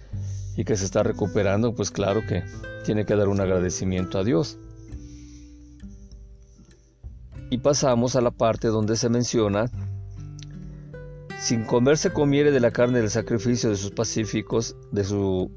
y 0.55 0.63
que 0.63 0.75
se 0.75 0.85
está 0.85 1.03
recuperando, 1.03 1.73
pues 1.73 1.91
claro 1.91 2.21
que 2.27 2.43
tiene 2.85 3.05
que 3.05 3.15
dar 3.15 3.27
un 3.27 3.41
agradecimiento 3.41 4.19
a 4.19 4.23
Dios. 4.23 4.59
Y 7.49 7.57
pasamos 7.57 8.15
a 8.15 8.21
la 8.21 8.31
parte 8.31 8.67
donde 8.67 8.95
se 8.95 9.09
menciona, 9.09 9.69
sin 11.39 11.65
comerse 11.65 12.11
comiere 12.11 12.51
de 12.51 12.59
la 12.59 12.71
carne 12.71 12.99
del 12.99 13.09
sacrificio 13.09 13.69
de 13.69 13.75
sus 13.75 13.91
pacíficos, 13.91 14.75
de 14.91 15.03
su 15.03 15.51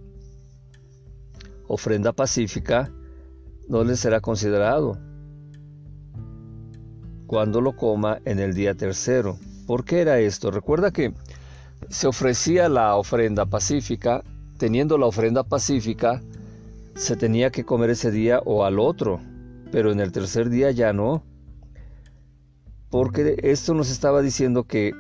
ofrenda 1.69 2.13
pacífica, 2.13 2.91
no 3.69 3.85
le 3.85 3.97
será 3.97 4.21
considerado 4.21 4.99
cuando 7.27 7.61
lo 7.61 7.75
coma 7.77 8.21
en 8.25 8.39
el 8.39 8.55
día 8.55 8.75
tercero. 8.75 9.39
¿Por 9.67 9.85
qué 9.85 10.01
era 10.01 10.19
esto? 10.19 10.51
Recuerda 10.51 10.91
que 10.91 11.13
se 11.89 12.07
ofrecía 12.07 12.69
la 12.69 12.97
ofrenda 12.97 13.47
pacífica, 13.47 14.23
teniendo 14.59 14.99
la 14.99 15.07
ofrenda 15.07 15.43
pacífica, 15.43 16.23
se 16.95 17.17
tenía 17.17 17.51
que 17.51 17.65
comer 17.65 17.91
ese 17.91 18.11
día 18.11 18.41
o 18.45 18.65
al 18.65 18.79
otro, 18.79 19.21
pero 19.73 19.91
en 19.91 20.01
el 20.01 20.13
tercer 20.13 20.51
día 20.51 20.71
ya 20.71 20.93
no. 20.93 21.23
Porque 22.91 23.37
esto 23.43 23.75
nos 23.75 23.91
estaba 23.91 24.23
diciendo 24.23 24.65
que 24.65 24.93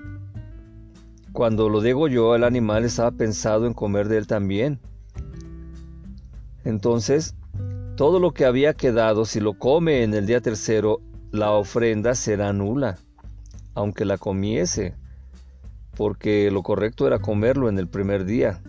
cuando 1.32 1.68
lo 1.68 1.82
yo, 2.08 2.34
el 2.34 2.44
animal 2.44 2.84
estaba 2.84 3.10
pensado 3.10 3.66
en 3.66 3.74
comer 3.74 4.08
de 4.08 4.18
él 4.18 4.26
también. 4.26 4.80
Entonces, 6.64 7.34
todo 7.96 8.18
lo 8.18 8.32
que 8.32 8.44
había 8.44 8.74
quedado, 8.74 9.24
si 9.24 9.40
lo 9.40 9.58
come 9.58 10.02
en 10.02 10.14
el 10.14 10.26
día 10.26 10.40
tercero, 10.40 11.00
la 11.32 11.50
ofrenda 11.50 12.14
será 12.14 12.52
nula, 12.52 12.98
aunque 13.74 14.04
la 14.04 14.18
comiese, 14.18 14.94
porque 15.96 16.50
lo 16.50 16.62
correcto 16.62 17.06
era 17.06 17.18
comerlo 17.18 17.68
en 17.68 17.78
el 17.78 17.88
primer 17.88 18.24
día, 18.24 18.62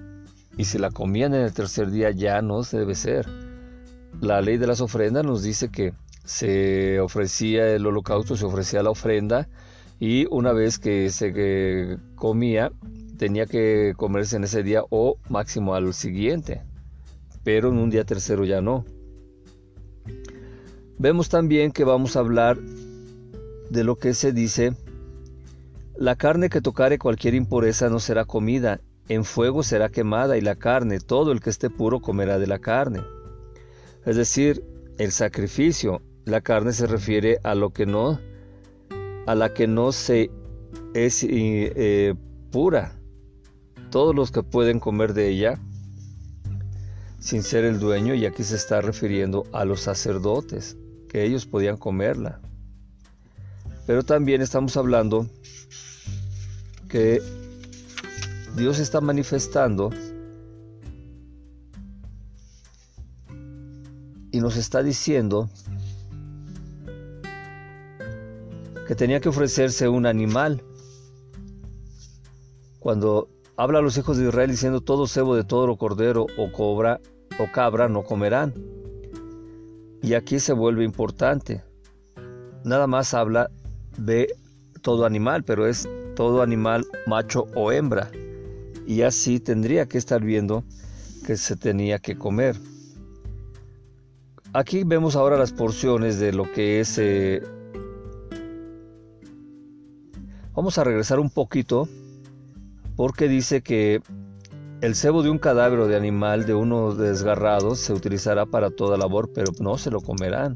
y 0.57 0.65
si 0.65 0.77
la 0.77 0.91
comían 0.91 1.33
en 1.33 1.41
el 1.41 1.53
tercer 1.53 1.91
día 1.91 2.11
ya 2.11 2.41
no 2.41 2.63
se 2.63 2.79
debe 2.79 2.95
ser. 2.95 3.27
La 4.21 4.41
ley 4.41 4.57
de 4.57 4.67
las 4.67 4.81
ofrendas 4.81 5.25
nos 5.25 5.43
dice 5.43 5.69
que 5.69 5.93
se 6.23 6.99
ofrecía 6.99 7.67
el 7.69 7.85
holocausto, 7.85 8.35
se 8.35 8.45
ofrecía 8.45 8.83
la 8.83 8.91
ofrenda, 8.91 9.47
y 9.99 10.25
una 10.29 10.51
vez 10.51 10.79
que 10.79 11.09
se 11.09 11.97
comía, 12.15 12.71
tenía 13.17 13.45
que 13.45 13.93
comerse 13.95 14.35
en 14.35 14.43
ese 14.43 14.63
día 14.63 14.81
o 14.89 15.17
máximo 15.29 15.75
al 15.75 15.93
siguiente, 15.93 16.63
pero 17.43 17.69
en 17.69 17.77
un 17.77 17.89
día 17.89 18.03
tercero 18.03 18.45
ya 18.45 18.61
no. 18.61 18.85
Vemos 20.97 21.29
también 21.29 21.71
que 21.71 21.83
vamos 21.83 22.15
a 22.15 22.19
hablar 22.19 22.57
de 23.69 23.83
lo 23.83 23.95
que 23.97 24.13
se 24.13 24.31
dice, 24.31 24.73
la 25.97 26.15
carne 26.15 26.49
que 26.49 26.61
tocare 26.61 26.97
cualquier 26.97 27.35
impureza 27.35 27.89
no 27.89 27.99
será 27.99 28.25
comida, 28.25 28.81
en 29.07 29.23
fuego 29.23 29.63
será 29.63 29.89
quemada 29.89 30.37
y 30.37 30.41
la 30.41 30.55
carne, 30.55 30.99
todo 30.99 31.31
el 31.31 31.39
que 31.39 31.49
esté 31.49 31.69
puro 31.69 32.01
comerá 32.01 32.39
de 32.39 32.47
la 32.47 32.59
carne. 32.59 33.01
Es 34.05 34.15
decir, 34.15 34.63
el 34.97 35.11
sacrificio, 35.11 36.01
la 36.25 36.41
carne 36.41 36.73
se 36.73 36.87
refiere 36.87 37.39
a 37.43 37.55
lo 37.55 37.71
que 37.71 37.85
no, 37.85 38.19
a 39.27 39.35
la 39.35 39.53
que 39.53 39.67
no 39.67 39.91
se 39.91 40.31
es 40.93 41.25
eh, 41.27 42.15
pura. 42.51 42.93
Todos 43.91 44.15
los 44.15 44.31
que 44.31 44.43
pueden 44.43 44.79
comer 44.79 45.13
de 45.13 45.29
ella, 45.29 45.59
sin 47.19 47.43
ser 47.43 47.63
el 47.63 47.79
dueño, 47.79 48.13
y 48.13 48.25
aquí 48.25 48.43
se 48.43 48.55
está 48.55 48.81
refiriendo 48.81 49.43
a 49.53 49.65
los 49.65 49.81
sacerdotes 49.81 50.77
ellos 51.23 51.45
podían 51.45 51.77
comerla. 51.77 52.39
Pero 53.85 54.03
también 54.03 54.41
estamos 54.41 54.75
hablando 54.77 55.27
que 56.95 57.21
Dios 58.55 58.79
está 58.79 59.01
manifestando 59.01 59.89
y 64.31 64.39
nos 64.39 64.55
está 64.55 64.81
diciendo 64.81 65.49
que 68.87 68.95
tenía 68.95 69.19
que 69.19 69.27
ofrecerse 69.27 69.89
un 69.89 70.05
animal. 70.05 70.63
Cuando 72.79 73.27
habla 73.57 73.79
a 73.79 73.81
los 73.81 73.97
hijos 73.97 74.15
de 74.15 74.29
Israel 74.29 74.51
diciendo 74.51 74.79
todo 74.79 75.05
cebo 75.05 75.35
de 75.35 75.43
todo 75.43 75.67
lo 75.67 75.75
cordero 75.75 76.27
o 76.37 76.49
cobra 76.53 77.01
o 77.37 77.51
cabra 77.51 77.89
no 77.89 78.03
comerán. 78.03 78.53
Y 80.01 80.13
aquí 80.13 80.39
se 80.39 80.53
vuelve 80.53 80.85
importante. 80.85 81.61
Nada 82.63 82.87
más 82.87 83.13
habla 83.13 83.51
de 83.97 84.33
todo 84.81 85.05
animal, 85.05 85.43
pero 85.43 85.67
es 85.67 85.89
todo 86.15 86.41
animal 86.41 86.85
macho 87.05 87.47
o 87.53 87.71
hembra. 87.71 88.09
Y 88.87 89.01
así 89.01 89.39
tendría 89.39 89.87
que 89.87 89.97
estar 89.97 90.23
viendo 90.23 90.63
que 91.25 91.37
se 91.37 91.55
tenía 91.55 91.99
que 91.99 92.17
comer. 92.17 92.55
Aquí 94.53 94.83
vemos 94.83 95.15
ahora 95.15 95.37
las 95.37 95.51
porciones 95.51 96.19
de 96.19 96.31
lo 96.31 96.51
que 96.51 96.79
es... 96.79 96.97
Eh, 96.97 97.43
vamos 100.53 100.77
a 100.77 100.83
regresar 100.83 101.19
un 101.19 101.29
poquito 101.29 101.89
porque 102.95 103.27
dice 103.27 103.61
que 103.61 104.01
el 104.81 104.95
cebo 104.95 105.23
de 105.23 105.29
un 105.29 105.39
cadáver 105.39 105.79
o 105.79 105.87
de 105.87 105.95
animal 105.95 106.45
de 106.45 106.53
uno 106.53 106.93
desgarrado 106.93 107.75
se 107.75 107.91
utilizará 107.91 108.45
para 108.45 108.69
toda 108.69 108.97
labor, 108.97 109.31
pero 109.33 109.51
no 109.59 109.77
se 109.77 109.91
lo 109.91 109.99
comerán. 109.99 110.55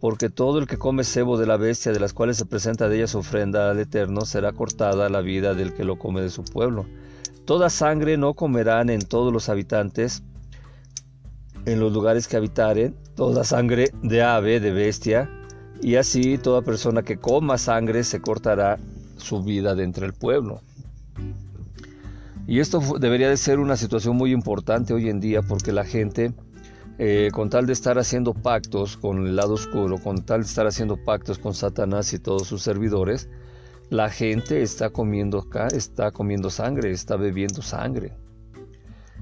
Porque 0.00 0.28
todo 0.28 0.58
el 0.58 0.66
que 0.66 0.76
come 0.76 1.04
cebo 1.04 1.38
de 1.38 1.46
la 1.46 1.56
bestia 1.56 1.92
de 1.92 2.00
las 2.00 2.12
cuales 2.12 2.36
se 2.36 2.46
presenta 2.46 2.88
de 2.88 2.96
ella 2.96 3.06
su 3.06 3.18
ofrenda 3.18 3.70
al 3.70 3.78
Eterno 3.78 4.22
será 4.22 4.52
cortada 4.52 5.08
la 5.08 5.20
vida 5.20 5.54
del 5.54 5.72
que 5.72 5.84
lo 5.84 5.98
come 5.98 6.20
de 6.20 6.30
su 6.30 6.44
pueblo. 6.44 6.86
Toda 7.44 7.70
sangre 7.70 8.16
no 8.16 8.34
comerán 8.34 8.90
en 8.90 9.02
todos 9.02 9.32
los 9.32 9.48
habitantes, 9.48 10.22
en 11.66 11.80
los 11.80 11.92
lugares 11.92 12.28
que 12.28 12.36
habitaren, 12.36 12.96
toda 13.14 13.44
sangre 13.44 13.90
de 14.02 14.22
ave, 14.22 14.60
de 14.60 14.72
bestia, 14.72 15.30
y 15.80 15.96
así 15.96 16.38
toda 16.38 16.62
persona 16.62 17.02
que 17.02 17.18
coma 17.18 17.58
sangre 17.58 18.04
se 18.04 18.20
cortará 18.20 18.78
su 19.16 19.42
vida 19.42 19.74
de 19.74 19.84
entre 19.84 20.06
el 20.06 20.14
pueblo. 20.14 20.60
Y 22.46 22.60
esto 22.60 22.80
debería 22.98 23.28
de 23.28 23.36
ser 23.36 23.58
una 23.58 23.76
situación 23.76 24.16
muy 24.16 24.32
importante 24.32 24.92
hoy 24.92 25.08
en 25.08 25.20
día 25.20 25.40
porque 25.42 25.72
la 25.72 25.84
gente, 25.84 26.34
eh, 26.98 27.30
con 27.32 27.50
tal 27.50 27.66
de 27.66 27.72
estar 27.72 27.98
haciendo 27.98 28.34
pactos 28.34 28.96
con 28.96 29.26
el 29.26 29.36
lado 29.36 29.54
oscuro, 29.54 29.98
con 29.98 30.24
tal 30.24 30.42
de 30.42 30.46
estar 30.46 30.66
haciendo 30.66 30.96
pactos 30.96 31.38
con 31.38 31.54
Satanás 31.54 32.12
y 32.12 32.18
todos 32.18 32.46
sus 32.46 32.62
servidores, 32.62 33.28
la 33.90 34.10
gente 34.10 34.62
está 34.62 34.90
comiendo 34.90 35.46
está 35.72 36.10
comiendo 36.10 36.50
sangre, 36.50 36.90
está 36.90 37.16
bebiendo 37.16 37.62
sangre. 37.62 38.12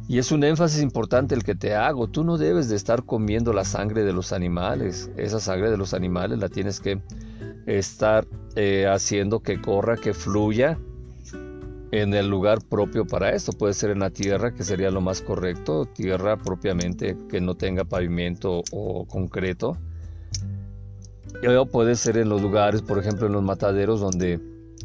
Y 0.09 0.19
es 0.19 0.33
un 0.33 0.45
énfasis 0.45 0.83
importante 0.83 1.35
el 1.35 1.45
que 1.45 1.55
te 1.55 1.75
hago. 1.75 2.09
Tú 2.09 2.25
no 2.25 2.37
debes 2.37 2.69
de 2.69 2.77
estar 2.77 3.05
comiendo 3.05 3.53
la 3.53 3.65
sangre 3.65 4.05
de 4.05 4.13
los 4.13 4.33
animales. 4.33 5.11
Esa 5.17 5.41
sangre 5.41 5.71
de 5.71 5.77
los 5.77 5.95
animales 5.95 6.39
la 6.39 6.49
tienes 6.49 6.81
que 6.81 7.01
estar 7.67 8.27
eh, 8.57 8.87
haciendo 8.87 9.41
que 9.41 9.61
corra, 9.61 9.97
que 9.97 10.13
fluya 10.13 10.79
en 11.93 12.15
el 12.15 12.29
lugar 12.29 12.59
propio 12.69 13.07
para 13.07 13.31
esto. 13.31 13.53
Puede 13.53 13.75
ser 13.75 13.91
en 13.91 14.01
la 14.01 14.11
tierra, 14.11 14.53
que 14.53 14.65
sería 14.65 14.91
lo 14.91 15.01
más 15.01 15.21
correcto, 15.21 15.85
tierra 15.85 16.37
propiamente 16.37 17.17
que 17.29 17.41
no 17.41 17.55
tenga 17.55 17.85
pavimento 17.85 18.63
o 18.73 19.07
concreto. 19.07 19.77
O 21.47 21.67
puede 21.67 21.95
ser 21.95 22.17
en 22.17 22.29
los 22.29 22.41
lugares, 22.41 22.83
por 22.83 22.99
ejemplo, 22.99 23.27
en 23.27 23.35
los 23.35 23.43
mataderos 23.43 24.01
donde 24.01 24.41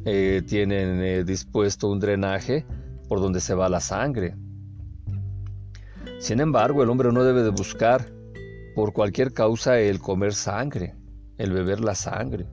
eh, 0.06 0.42
tienen 0.48 1.02
eh, 1.02 1.24
dispuesto 1.24 1.90
un 1.90 2.00
drenaje 2.00 2.66
por 3.08 3.22
donde 3.22 3.40
se 3.40 3.54
va 3.54 3.70
la 3.70 3.80
sangre. 3.80 4.36
Sin 6.20 6.40
embargo, 6.40 6.84
el 6.84 6.90
hombre 6.90 7.12
no 7.12 7.24
debe 7.24 7.44
de 7.44 7.50
buscar 7.50 8.06
por 8.76 8.92
cualquier 8.92 9.34
causa 9.34 9.80
el 9.80 10.00
comer 10.00 10.34
sangre, 10.34 10.96
el 11.38 11.54
beber 11.54 11.80
la 11.80 11.96
sangre. 11.96 12.48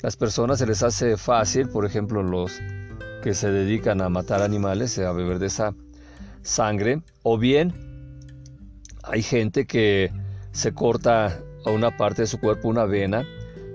Las 0.00 0.16
personas 0.16 0.60
se 0.60 0.66
les 0.66 0.82
hace 0.82 1.16
fácil, 1.16 1.68
por 1.68 1.84
ejemplo, 1.84 2.22
los 2.22 2.60
que 3.28 3.34
se 3.34 3.52
dedican 3.52 4.00
a 4.00 4.08
matar 4.08 4.40
animales, 4.40 4.98
a 4.98 5.12
beber 5.12 5.38
de 5.38 5.48
esa 5.48 5.74
sangre, 6.40 7.02
o 7.22 7.36
bien 7.36 7.74
hay 9.02 9.20
gente 9.20 9.66
que 9.66 10.10
se 10.52 10.72
corta 10.72 11.38
a 11.66 11.70
una 11.70 11.94
parte 11.94 12.22
de 12.22 12.26
su 12.26 12.40
cuerpo 12.40 12.68
una 12.68 12.86
vena 12.86 13.26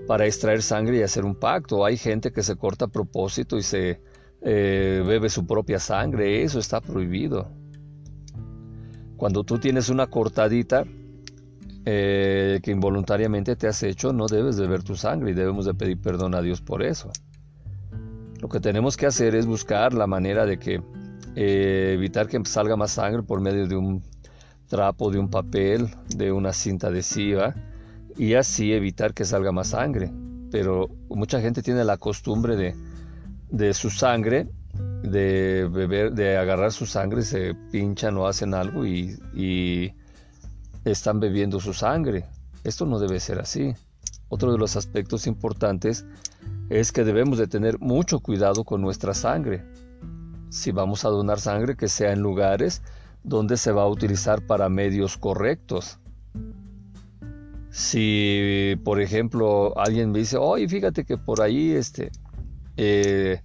para 0.08 0.26
extraer 0.26 0.60
sangre 0.60 0.96
y 0.96 1.02
hacer 1.02 1.24
un 1.24 1.36
pacto. 1.36 1.84
Hay 1.84 1.96
gente 1.96 2.32
que 2.32 2.42
se 2.42 2.56
corta 2.56 2.86
a 2.86 2.88
propósito 2.88 3.56
y 3.56 3.62
se 3.62 4.00
eh, 4.42 5.04
bebe 5.06 5.30
su 5.30 5.46
propia 5.46 5.78
sangre. 5.78 6.42
Eso 6.42 6.58
está 6.58 6.80
prohibido. 6.80 7.48
Cuando 9.16 9.44
tú 9.44 9.60
tienes 9.60 9.88
una 9.88 10.08
cortadita 10.08 10.82
eh, 11.84 12.58
que 12.60 12.72
involuntariamente 12.72 13.54
te 13.54 13.68
has 13.68 13.84
hecho, 13.84 14.12
no 14.12 14.26
debes 14.26 14.58
beber 14.58 14.82
tu 14.82 14.96
sangre 14.96 15.30
y 15.30 15.34
debemos 15.34 15.64
de 15.64 15.74
pedir 15.74 16.00
perdón 16.00 16.34
a 16.34 16.42
Dios 16.42 16.60
por 16.60 16.82
eso. 16.82 17.12
Lo 18.40 18.48
que 18.48 18.60
tenemos 18.60 18.96
que 18.96 19.06
hacer 19.06 19.34
es 19.34 19.46
buscar 19.46 19.94
la 19.94 20.06
manera 20.06 20.44
de 20.44 20.58
que 20.58 20.82
eh, 21.36 21.92
evitar 21.94 22.28
que 22.28 22.40
salga 22.44 22.76
más 22.76 22.92
sangre 22.92 23.22
por 23.22 23.40
medio 23.40 23.66
de 23.66 23.76
un 23.76 24.02
trapo, 24.68 25.10
de 25.10 25.18
un 25.18 25.30
papel, 25.30 25.88
de 26.16 26.32
una 26.32 26.52
cinta 26.52 26.88
adhesiva 26.88 27.54
y 28.16 28.34
así 28.34 28.72
evitar 28.72 29.14
que 29.14 29.24
salga 29.24 29.52
más 29.52 29.68
sangre. 29.68 30.12
pero 30.50 30.88
mucha 31.08 31.40
gente 31.40 31.62
tiene 31.62 31.84
la 31.84 31.96
costumbre 31.96 32.54
de, 32.54 32.76
de 33.50 33.74
su 33.74 33.90
sangre, 33.90 34.46
de 35.02 35.68
beber, 35.68 36.12
de 36.12 36.36
agarrar 36.36 36.70
su 36.70 36.86
sangre, 36.86 37.22
se 37.22 37.54
pinchan 37.72 38.16
o 38.18 38.28
hacen 38.28 38.54
algo 38.54 38.86
y, 38.86 39.18
y 39.34 39.92
están 40.84 41.18
bebiendo 41.18 41.58
su 41.58 41.72
sangre. 41.72 42.26
Esto 42.62 42.86
no 42.86 43.00
debe 43.00 43.18
ser 43.18 43.40
así. 43.40 43.74
Otro 44.28 44.52
de 44.52 44.58
los 44.58 44.76
aspectos 44.76 45.26
importantes 45.26 46.06
es 46.68 46.92
que 46.92 47.04
debemos 47.04 47.38
de 47.38 47.46
tener 47.46 47.78
mucho 47.78 48.20
cuidado 48.20 48.64
con 48.64 48.80
nuestra 48.80 49.14
sangre. 49.14 49.64
Si 50.50 50.72
vamos 50.72 51.04
a 51.04 51.08
donar 51.08 51.40
sangre, 51.40 51.76
que 51.76 51.88
sea 51.88 52.12
en 52.12 52.20
lugares 52.20 52.82
donde 53.22 53.56
se 53.56 53.72
va 53.72 53.82
a 53.82 53.88
utilizar 53.88 54.46
para 54.46 54.68
medios 54.68 55.16
correctos. 55.16 55.98
Si, 57.70 58.76
por 58.84 59.00
ejemplo, 59.00 59.76
alguien 59.76 60.12
me 60.12 60.20
dice, 60.20 60.36
oye, 60.36 60.68
fíjate 60.68 61.04
que 61.04 61.18
por 61.18 61.40
ahí 61.40 61.72
este, 61.72 62.12
eh, 62.76 63.40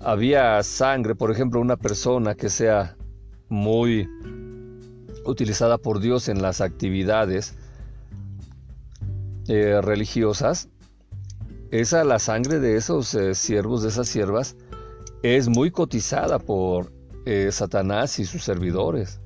había 0.00 0.62
sangre, 0.62 1.14
por 1.14 1.30
ejemplo, 1.30 1.60
una 1.60 1.76
persona 1.76 2.34
que 2.34 2.48
sea 2.48 2.96
muy 3.48 4.08
utilizada 5.26 5.76
por 5.76 6.00
Dios 6.00 6.28
en 6.28 6.40
las 6.40 6.60
actividades 6.60 7.54
eh, 9.50 9.80
religiosas, 9.80 10.68
esa 11.72 12.04
la 12.04 12.20
sangre 12.20 12.60
de 12.60 12.76
esos 12.76 13.12
eh, 13.14 13.34
siervos, 13.34 13.82
de 13.82 13.88
esas 13.88 14.06
siervas, 14.06 14.56
es 15.24 15.48
muy 15.48 15.72
cotizada 15.72 16.38
por 16.38 16.92
eh, 17.26 17.48
Satanás 17.50 18.20
y 18.20 18.26
sus 18.26 18.44
servidores. 18.44 19.20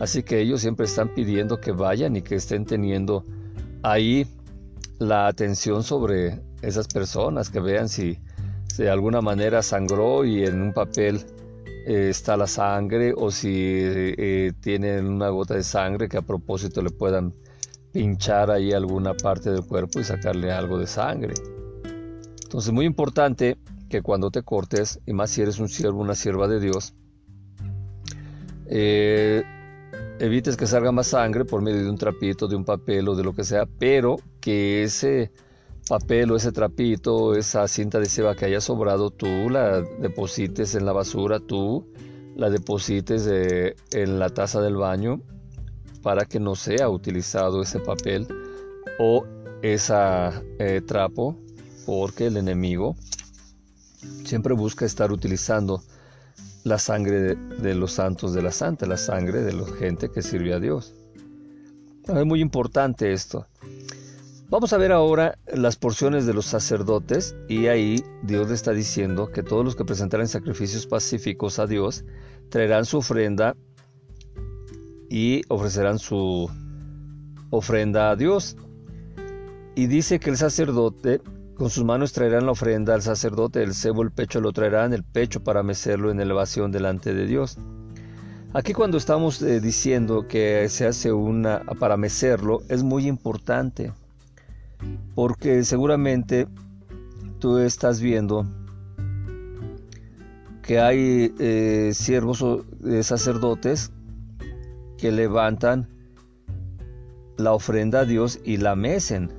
Así 0.00 0.22
que 0.22 0.40
ellos 0.40 0.62
siempre 0.62 0.86
están 0.86 1.14
pidiendo 1.14 1.60
que 1.60 1.72
vayan 1.72 2.16
y 2.16 2.22
que 2.22 2.36
estén 2.36 2.64
teniendo 2.64 3.26
ahí 3.82 4.26
la 4.98 5.26
atención 5.26 5.82
sobre 5.82 6.40
esas 6.62 6.88
personas, 6.88 7.50
que 7.50 7.60
vean 7.60 7.90
si, 7.90 8.18
de 8.78 8.88
alguna 8.88 9.20
manera 9.20 9.62
sangró 9.62 10.24
y 10.24 10.44
en 10.46 10.62
un 10.62 10.72
papel 10.72 11.26
eh, 11.86 12.08
está 12.08 12.38
la 12.38 12.46
sangre 12.46 13.12
o 13.14 13.30
si 13.30 14.54
tienen 14.62 15.08
una 15.08 15.28
gota 15.28 15.52
de 15.52 15.62
sangre 15.62 16.08
que 16.08 16.16
a 16.16 16.22
propósito 16.22 16.80
le 16.80 16.88
puedan 16.88 17.34
pinchar 17.92 18.50
ahí 18.50 18.72
alguna 18.72 19.14
parte 19.14 19.50
del 19.50 19.64
cuerpo 19.64 20.00
y 20.00 20.04
sacarle 20.04 20.52
algo 20.52 20.78
de 20.78 20.86
sangre. 20.86 21.34
Entonces, 22.42 22.72
muy 22.72 22.86
importante 22.86 23.58
que 23.88 24.02
cuando 24.02 24.30
te 24.30 24.42
cortes, 24.42 25.00
y 25.06 25.12
más 25.12 25.30
si 25.30 25.42
eres 25.42 25.58
un 25.58 25.68
siervo, 25.68 26.00
una 26.00 26.14
sierva 26.14 26.48
de 26.48 26.60
Dios, 26.60 26.94
eh, 28.66 29.42
evites 30.18 30.56
que 30.56 30.66
salga 30.66 30.92
más 30.92 31.08
sangre 31.08 31.44
por 31.44 31.62
medio 31.62 31.82
de 31.82 31.90
un 31.90 31.96
trapito, 31.96 32.48
de 32.48 32.56
un 32.56 32.64
papel 32.64 33.08
o 33.08 33.14
de 33.14 33.24
lo 33.24 33.32
que 33.32 33.44
sea, 33.44 33.66
pero 33.78 34.16
que 34.40 34.82
ese 34.82 35.32
papel 35.88 36.30
o 36.30 36.36
ese 36.36 36.52
trapito, 36.52 37.34
esa 37.34 37.66
cinta 37.68 37.98
de 37.98 38.06
seba 38.06 38.34
que 38.34 38.44
haya 38.44 38.60
sobrado, 38.60 39.10
tú 39.10 39.48
la 39.50 39.80
deposites 39.80 40.74
en 40.74 40.84
la 40.84 40.92
basura, 40.92 41.40
tú 41.40 41.86
la 42.36 42.50
deposites 42.50 43.26
en 43.92 44.18
la 44.18 44.28
taza 44.30 44.60
del 44.60 44.76
baño 44.76 45.22
para 46.02 46.24
que 46.24 46.40
no 46.40 46.54
sea 46.54 46.88
utilizado 46.88 47.62
ese 47.62 47.80
papel 47.80 48.26
o 48.98 49.24
ese 49.62 49.94
eh, 50.58 50.80
trapo 50.86 51.36
porque 51.86 52.26
el 52.26 52.36
enemigo 52.36 52.96
siempre 54.24 54.54
busca 54.54 54.84
estar 54.84 55.10
utilizando 55.10 55.82
la 56.64 56.78
sangre 56.78 57.34
de, 57.34 57.74
los 57.74 57.92
santos 57.92 58.34
de 58.34 58.42
la 58.42 58.52
santa, 58.52 58.86
la 58.86 58.96
sangre 58.96 59.40
de 59.42 59.54
la 59.54 59.66
gente 59.78 60.10
que 60.10 60.22
sirve 60.22 60.52
a 60.52 60.60
Dios. 60.60 60.94
Es 62.06 62.26
muy 62.26 62.40
importante 62.40 63.12
esto. 63.12 63.46
Vamos 64.50 64.72
a 64.72 64.78
ver 64.78 64.92
ahora 64.92 65.38
las 65.46 65.76
porciones 65.76 66.24
de 66.26 66.32
los 66.32 66.46
sacerdotes 66.46 67.36
y 67.48 67.66
ahí 67.66 68.02
Dios 68.22 68.48
le 68.48 68.54
está 68.54 68.72
diciendo 68.72 69.30
que 69.30 69.42
todos 69.42 69.64
los 69.64 69.76
que 69.76 69.84
presentaran 69.84 70.28
sacrificios 70.28 70.86
pacíficos 70.86 71.58
a 71.58 71.66
Dios 71.66 72.04
traerán 72.48 72.86
su 72.86 72.98
ofrenda 72.98 73.56
y 75.08 75.42
ofrecerán 75.48 75.98
su 75.98 76.50
ofrenda 77.50 78.10
a 78.10 78.16
Dios. 78.16 78.56
Y 79.74 79.86
dice 79.86 80.18
que 80.18 80.30
el 80.30 80.36
sacerdote 80.36 81.20
con 81.58 81.70
sus 81.70 81.84
manos 81.84 82.12
traerán 82.12 82.46
la 82.46 82.52
ofrenda 82.52 82.94
al 82.94 83.02
sacerdote, 83.02 83.62
el 83.62 83.74
cebo, 83.74 84.02
el 84.02 84.12
pecho 84.12 84.40
lo 84.40 84.52
traerán, 84.52 84.92
el 84.92 85.02
pecho 85.02 85.42
para 85.42 85.64
mecerlo 85.64 86.10
en 86.10 86.20
elevación 86.20 86.70
delante 86.70 87.12
de 87.14 87.26
Dios. 87.26 87.58
Aquí 88.54 88.72
cuando 88.72 88.96
estamos 88.96 89.42
eh, 89.42 89.60
diciendo 89.60 90.26
que 90.28 90.68
se 90.68 90.86
hace 90.86 91.12
una 91.12 91.64
para 91.78 91.96
mecerlo, 91.96 92.62
es 92.68 92.82
muy 92.82 93.08
importante, 93.08 93.92
porque 95.16 95.64
seguramente 95.64 96.46
tú 97.40 97.58
estás 97.58 98.00
viendo 98.00 98.46
que 100.62 100.78
hay 100.78 101.34
eh, 101.38 101.90
siervos 101.92 102.40
o 102.42 102.64
eh, 102.86 103.02
sacerdotes 103.02 103.90
que 104.98 105.12
levantan 105.12 105.88
la 107.38 107.54
ofrenda 107.54 108.00
a 108.00 108.04
Dios 108.04 108.40
y 108.44 108.58
la 108.58 108.76
mecen. 108.76 109.32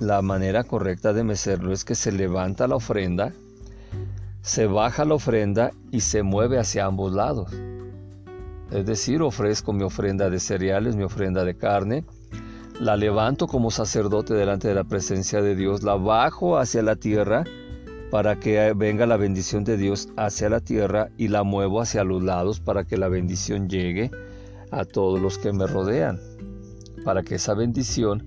La 0.00 0.20
manera 0.20 0.64
correcta 0.64 1.12
de 1.12 1.24
mecerlo 1.24 1.72
es 1.72 1.84
que 1.84 1.94
se 1.94 2.10
levanta 2.10 2.66
la 2.66 2.76
ofrenda, 2.76 3.32
se 4.42 4.66
baja 4.66 5.04
la 5.04 5.14
ofrenda 5.14 5.70
y 5.90 6.00
se 6.00 6.22
mueve 6.22 6.58
hacia 6.58 6.86
ambos 6.86 7.12
lados. 7.12 7.52
Es 8.70 8.86
decir, 8.86 9.22
ofrezco 9.22 9.72
mi 9.72 9.82
ofrenda 9.82 10.30
de 10.30 10.40
cereales, 10.40 10.96
mi 10.96 11.04
ofrenda 11.04 11.44
de 11.44 11.56
carne, 11.56 12.04
la 12.80 12.96
levanto 12.96 13.46
como 13.46 13.70
sacerdote 13.70 14.34
delante 14.34 14.68
de 14.68 14.74
la 14.74 14.84
presencia 14.84 15.42
de 15.42 15.54
Dios, 15.54 15.82
la 15.82 15.96
bajo 15.96 16.56
hacia 16.56 16.82
la 16.82 16.96
tierra 16.96 17.44
para 18.10 18.40
que 18.40 18.72
venga 18.74 19.06
la 19.06 19.16
bendición 19.16 19.64
de 19.64 19.76
Dios 19.76 20.08
hacia 20.16 20.48
la 20.48 20.60
tierra 20.60 21.10
y 21.16 21.28
la 21.28 21.44
muevo 21.44 21.80
hacia 21.80 22.02
los 22.04 22.22
lados 22.22 22.58
para 22.58 22.84
que 22.84 22.96
la 22.96 23.08
bendición 23.08 23.68
llegue 23.68 24.10
a 24.70 24.84
todos 24.84 25.20
los 25.20 25.38
que 25.38 25.52
me 25.52 25.66
rodean, 25.66 26.20
para 27.04 27.22
que 27.22 27.36
esa 27.36 27.54
bendición 27.54 28.26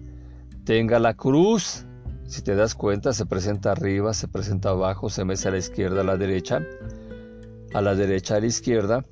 tenga 0.65 0.99
la 0.99 1.13
cruz. 1.13 1.85
Si 2.25 2.41
te 2.41 2.55
das 2.55 2.75
cuenta, 2.75 3.13
se 3.13 3.25
presenta 3.25 3.71
arriba, 3.71 4.13
se 4.13 4.27
presenta 4.27 4.69
abajo, 4.69 5.09
se 5.09 5.25
mece 5.25 5.49
a 5.49 5.51
la 5.51 5.57
izquierda, 5.57 6.01
a 6.01 6.03
la 6.03 6.17
derecha, 6.17 6.61
a 7.73 7.81
la 7.81 7.95
derecha, 7.95 8.35
a 8.35 8.39
la 8.39 8.47
izquierda. 8.47 9.05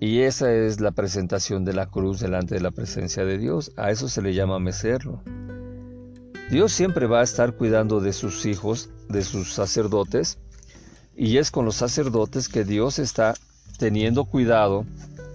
Y 0.00 0.20
esa 0.20 0.52
es 0.52 0.80
la 0.80 0.90
presentación 0.90 1.64
de 1.64 1.72
la 1.72 1.86
cruz 1.86 2.20
delante 2.20 2.54
de 2.54 2.60
la 2.60 2.70
presencia 2.70 3.24
de 3.24 3.38
Dios. 3.38 3.72
A 3.76 3.90
eso 3.90 4.08
se 4.08 4.20
le 4.20 4.34
llama 4.34 4.58
mecerlo. 4.58 5.22
Dios 6.50 6.72
siempre 6.72 7.06
va 7.06 7.20
a 7.20 7.24
estar 7.24 7.56
cuidando 7.56 8.00
de 8.00 8.12
sus 8.12 8.46
hijos, 8.46 8.90
de 9.08 9.22
sus 9.22 9.52
sacerdotes, 9.52 10.38
y 11.16 11.38
es 11.38 11.50
con 11.50 11.64
los 11.64 11.76
sacerdotes 11.76 12.48
que 12.48 12.64
Dios 12.64 12.98
está 12.98 13.34
teniendo 13.78 14.24
cuidado 14.26 14.84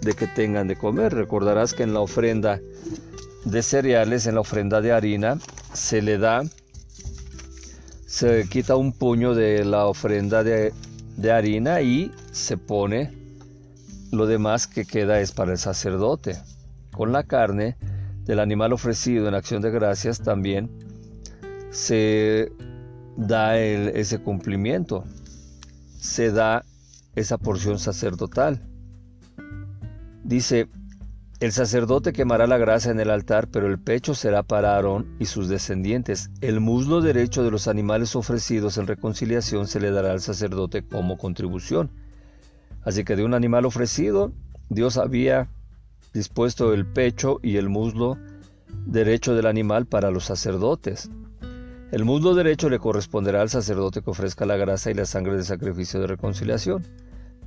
de 0.02 0.14
que 0.14 0.28
tengan 0.28 0.68
de 0.68 0.76
comer. 0.76 1.14
Recordarás 1.14 1.74
que 1.74 1.84
en 1.84 1.94
la 1.94 2.02
ofrenda 2.02 2.60
de 3.46 3.64
cereales, 3.64 4.28
en 4.28 4.36
la 4.36 4.42
ofrenda 4.42 4.82
de 4.82 4.92
harina, 4.92 5.40
se 5.74 6.02
le 6.02 6.18
da, 6.18 6.44
se 8.06 8.48
quita 8.50 8.76
un 8.76 8.94
puño 8.94 9.34
de 9.34 9.64
la 9.66 9.86
ofrenda 9.86 10.44
de, 10.44 10.74
harina 11.32 11.82
y 11.82 12.12
se 12.32 12.58
pone 12.58 13.12
lo 14.12 14.26
demás 14.26 14.68
que 14.68 14.86
queda 14.86 15.20
es 15.20 15.32
para 15.32 15.52
el 15.52 15.58
sacerdote. 15.58 16.38
Con 16.92 17.12
la 17.12 17.24
carne 17.24 17.78
del 18.26 18.40
animal 18.40 18.74
ofrecido 18.74 19.28
en 19.28 19.36
acción 19.36 19.62
de 19.62 19.72
gracias 19.72 20.22
también 20.22 20.70
se 21.70 22.52
da 23.16 23.58
ese 23.58 24.20
cumplimiento, 24.20 25.06
se 26.00 26.32
da 26.32 26.66
esa 27.16 27.38
porción 27.38 27.80
sacerdotal. 27.80 28.71
Dice, 30.24 30.70
el 31.40 31.52
sacerdote 31.52 32.14
quemará 32.14 32.46
la 32.46 32.60
grasa 32.60 32.92
en 32.92 33.00
el 33.00 33.10
altar, 33.10 33.48
pero 33.48 33.66
el 33.66 33.80
pecho 33.80 34.14
será 34.14 34.44
para 34.44 34.76
Aarón 34.76 35.16
y 35.18 35.26
sus 35.26 35.50
descendientes. 35.50 36.30
El 36.40 36.60
muslo 36.60 37.02
derecho 37.02 37.44
de 37.44 37.50
los 37.50 37.68
animales 37.68 38.16
ofrecidos 38.16 38.78
en 38.78 38.86
reconciliación 38.86 39.68
se 39.68 39.80
le 39.80 39.90
dará 39.90 40.12
al 40.12 40.22
sacerdote 40.22 40.84
como 40.84 41.18
contribución. 41.18 41.90
Así 42.84 43.04
que 43.04 43.16
de 43.16 43.24
un 43.24 43.34
animal 43.34 43.66
ofrecido, 43.66 44.32
Dios 44.70 44.98
había 44.98 45.50
dispuesto 46.14 46.74
el 46.74 46.86
pecho 46.86 47.40
y 47.42 47.58
el 47.58 47.70
muslo 47.70 48.20
derecho 48.86 49.34
del 49.34 49.48
animal 49.48 49.88
para 49.88 50.12
los 50.12 50.26
sacerdotes. 50.26 51.10
El 51.92 52.06
muslo 52.06 52.36
derecho 52.36 52.70
le 52.70 52.78
corresponderá 52.78 53.42
al 53.42 53.50
sacerdote 53.50 54.04
que 54.04 54.12
ofrezca 54.12 54.46
la 54.46 54.58
grasa 54.58 54.92
y 54.92 54.94
la 54.94 55.06
sangre 55.06 55.34
del 55.34 55.46
sacrificio 55.46 56.00
de 56.00 56.08
reconciliación 56.08 56.86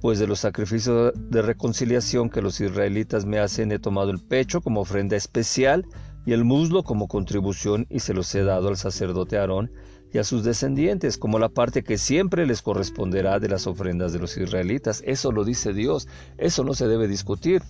pues 0.01 0.19
de 0.19 0.27
los 0.27 0.41
sacrificios 0.41 1.13
de 1.17 1.43
reconciliación 1.43 2.31
que 2.31 2.43
los 2.43 2.61
israelitas 2.61 3.25
me 3.25 3.39
hacen 3.39 3.73
he 3.73 3.79
tomado 3.79 4.11
el 4.11 4.21
pecho 4.21 4.61
como 4.61 4.81
ofrenda 4.81 5.17
especial 5.17 5.87
y 6.27 6.33
el 6.33 6.45
muslo 6.45 6.83
como 6.83 7.09
contribución 7.09 7.87
y 7.91 8.01
se 8.01 8.15
los 8.15 8.35
he 8.35 8.43
dado 8.43 8.69
al 8.69 8.77
sacerdote 8.77 9.39
Aarón 9.39 9.71
y 10.13 10.19
a 10.19 10.25
sus 10.25 10.45
descendientes 10.45 11.19
como 11.19 11.39
la 11.39 11.49
parte 11.49 11.83
que 11.83 11.99
siempre 11.99 12.47
les 12.47 12.63
corresponderá 12.63 13.41
de 13.41 13.49
las 13.49 13.67
ofrendas 13.67 14.13
de 14.13 14.21
los 14.21 14.37
israelitas. 14.37 15.03
Eso 15.05 15.33
lo 15.33 15.45
dice 15.45 15.73
Dios, 15.73 16.07
eso 16.39 16.63
no 16.63 16.75
se 16.75 16.87
debe 16.87 17.09
discutir. 17.09 17.63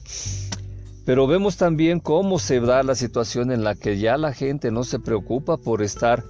Pero 1.06 1.26
vemos 1.26 1.56
también 1.56 2.00
cómo 2.00 2.38
se 2.38 2.60
da 2.60 2.82
la 2.82 2.94
situación 2.94 3.50
en 3.50 3.64
la 3.64 3.74
que 3.74 3.98
ya 3.98 4.18
la 4.18 4.32
gente 4.32 4.70
no 4.70 4.84
se 4.84 4.98
preocupa 4.98 5.56
por 5.56 5.82
estar 5.82 6.24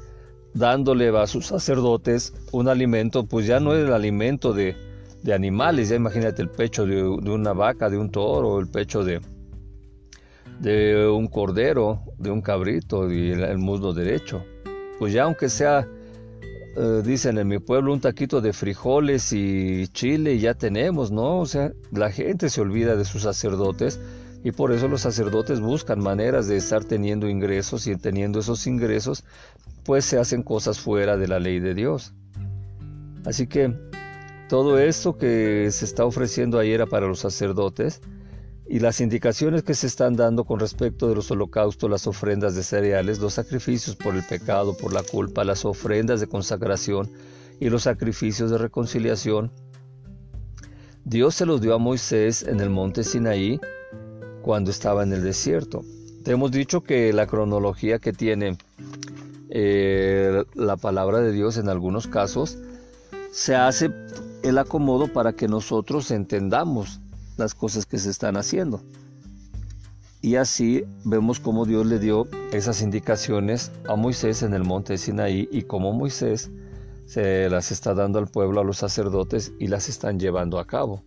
dándole 0.55 1.09
a 1.17 1.27
sus 1.27 1.47
sacerdotes 1.47 2.33
un 2.53 2.69
alimento, 2.69 3.27
pues 3.27 3.47
ya 3.47 3.59
no 3.59 3.75
es 3.75 3.85
el 3.85 3.93
alimento 3.93 4.53
de, 4.53 4.77
animales, 5.33 5.89
ya 5.89 5.97
imagínate 5.97 6.43
el 6.43 6.51
pecho 6.51 6.85
de, 6.85 7.03
una 7.03 7.53
vaca, 7.53 7.89
de 7.89 7.97
un 7.97 8.11
toro, 8.11 8.61
el 8.61 8.69
pecho 8.69 9.05
de, 9.05 9.21
de 10.61 11.07
un 11.09 11.29
cordero, 11.29 12.03
de 12.19 12.31
un 12.31 12.43
cabrito 12.43 13.11
y 13.11 13.31
el, 13.31 13.59
muslo 13.59 13.93
derecho. 13.93 14.45
Pues 14.99 15.13
ya 15.13 15.25
aunque 15.25 15.49
sea, 15.49 15.89
eh, 16.77 17.03
dicen 17.05 17.39
en 17.39 17.49
mi 17.49 17.59
pueblo, 17.59 17.93
un 17.93 18.01
taquito 18.01 18.41
de 18.41 18.53
frijoles 18.53 19.33
y 19.33 19.89
chile, 19.89 20.39
ya 20.39 20.55
tenemos, 20.55 21.11
¿no? 21.11 21.41
O 21.41 21.47
sea, 21.47 21.73
la 21.91 22.11
gente 22.11 22.51
se 22.51 22.61
olvida 22.61 22.97
de 22.97 23.05
sus 23.05 23.23
sacerdotes 23.23 23.99
y 24.45 24.53
por 24.53 24.73
eso 24.73 24.89
los 24.89 25.01
sacerdotes 25.01 25.61
buscan 25.61 26.01
maneras 26.01 26.47
de 26.49 26.59
estar 26.59 26.85
teniendo 26.85 27.31
ingresos 27.31 27.87
y 27.87 27.97
teniendo 27.97 28.41
esos 28.41 28.67
ingresos, 28.67 29.25
pues 29.85 30.05
se 30.05 30.19
hacen 30.19 30.43
cosas 30.43 30.79
fuera 30.79 31.17
de 31.17 31.29
la 31.29 31.41
ley 31.41 31.61
de 31.61 31.75
Dios. 31.75 32.13
Así 33.25 33.47
que 33.47 33.75
todo 34.49 34.79
esto 34.79 35.17
que 35.17 35.69
se 35.71 35.85
está 35.85 36.05
ofreciendo 36.05 36.59
ahí 36.59 36.73
era 36.73 36.87
para 36.87 37.07
los 37.07 37.21
sacerdotes 37.21 38.01
y 38.67 38.79
las 38.79 39.01
indicaciones 39.01 39.63
que 39.63 39.75
se 39.75 39.87
están 39.87 40.17
dando 40.17 40.45
con 40.45 40.59
respecto 40.59 41.09
de 41.09 41.15
los 41.15 41.31
holocaustos, 41.31 41.91
las 41.91 42.07
ofrendas 42.07 42.55
de 42.55 42.63
cereales, 42.63 43.19
los 43.19 43.35
sacrificios 43.35 43.97
por 43.97 44.15
el 44.15 44.23
pecado, 44.23 44.77
por 44.77 44.93
la 44.93 45.03
culpa, 45.03 45.45
las 45.45 45.65
ofrendas 45.65 46.21
de 46.21 46.27
consagración 46.27 47.11
y 47.61 47.69
los 47.69 47.83
sacrificios 47.83 48.51
de 48.51 48.59
reconciliación, 48.59 49.51
Dios 51.05 51.35
se 51.35 51.45
los 51.45 51.61
dio 51.61 51.75
a 51.75 51.79
Moisés 51.79 52.43
en 52.43 52.61
el 52.61 52.71
monte 52.71 53.05
Sinaí 53.05 53.61
cuando 54.43 54.71
estaba 54.71 55.03
en 55.03 55.13
el 55.13 55.23
desierto. 55.23 55.83
Te 56.25 56.33
hemos 56.33 56.51
dicho 56.51 56.83
que 56.83 57.13
la 57.13 57.27
cronología 57.27 57.99
que 57.99 58.15
tiene 58.15 58.57
eh, 59.51 60.45
la 60.55 60.77
palabra 60.79 61.21
de 61.21 61.33
Dios 61.33 61.59
en 61.59 61.69
algunos 61.69 62.07
casos 62.07 62.57
se 63.31 63.55
hace 63.55 63.91
el 64.45 64.59
acomodo 64.59 65.13
para 65.13 65.33
que 65.33 65.49
nosotros 65.49 66.11
entendamos 66.11 67.01
las 67.37 67.55
cosas 67.55 67.87
que 67.87 67.99
se 67.99 68.11
están 68.11 68.37
haciendo. 68.37 68.83
Y 70.23 70.37
así 70.37 70.85
vemos 71.05 71.41
cómo 71.41 71.67
Dios 71.67 71.85
le 71.87 71.99
dio 71.99 72.29
esas 72.53 72.81
indicaciones 72.81 73.73
a 73.89 73.97
Moisés 73.97 74.43
en 74.43 74.55
el 74.55 74.63
monte 74.65 74.93
de 74.93 74.99
Sinaí 74.99 75.49
y 75.51 75.63
cómo 75.63 75.93
Moisés 75.93 76.51
se 77.07 77.51
las 77.51 77.73
está 77.73 77.93
dando 77.95 78.19
al 78.19 78.29
pueblo, 78.29 78.61
a 78.61 78.65
los 78.65 78.79
sacerdotes 78.79 79.53
y 79.59 79.67
las 79.67 79.89
están 79.89 80.19
llevando 80.19 80.59
a 80.59 80.67
cabo 80.67 81.03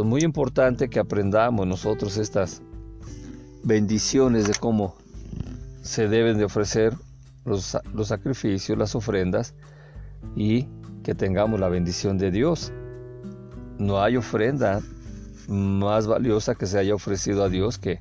es 0.00 0.06
muy 0.06 0.22
importante 0.22 0.88
que 0.88 0.98
aprendamos 0.98 1.66
nosotros 1.66 2.16
estas 2.16 2.62
bendiciones 3.62 4.46
de 4.46 4.54
cómo 4.54 4.96
se 5.82 6.08
deben 6.08 6.38
de 6.38 6.44
ofrecer 6.44 6.94
los 7.44 7.76
sacrificios, 8.02 8.78
las 8.78 8.94
ofrendas 8.94 9.54
y 10.34 10.66
que 11.04 11.14
tengamos 11.14 11.60
la 11.60 11.68
bendición 11.68 12.18
de 12.18 12.32
Dios. 12.32 12.72
No 13.78 14.02
hay 14.02 14.16
ofrenda 14.16 14.80
más 15.48 16.06
valiosa 16.06 16.54
que 16.54 16.66
se 16.66 16.78
haya 16.78 16.94
ofrecido 16.94 17.44
a 17.44 17.48
Dios 17.48 17.78
que 17.78 18.00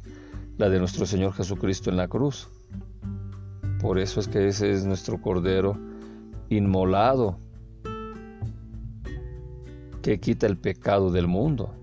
la 0.58 0.70
de 0.70 0.80
nuestro 0.80 1.06
Señor 1.06 1.34
Jesucristo 1.34 1.90
en 1.90 1.98
la 1.98 2.08
cruz. 2.08 2.50
Por 3.80 4.00
eso 4.00 4.20
es 4.22 4.28
que 4.28 4.48
ese 4.48 4.72
es 4.72 4.86
nuestro 4.86 5.22
Cordero 5.22 5.78
inmolado 6.50 7.38
que 10.02 10.20
quita 10.20 10.48
el 10.48 10.58
pecado 10.58 11.12
del 11.12 11.28
mundo. 11.28 11.76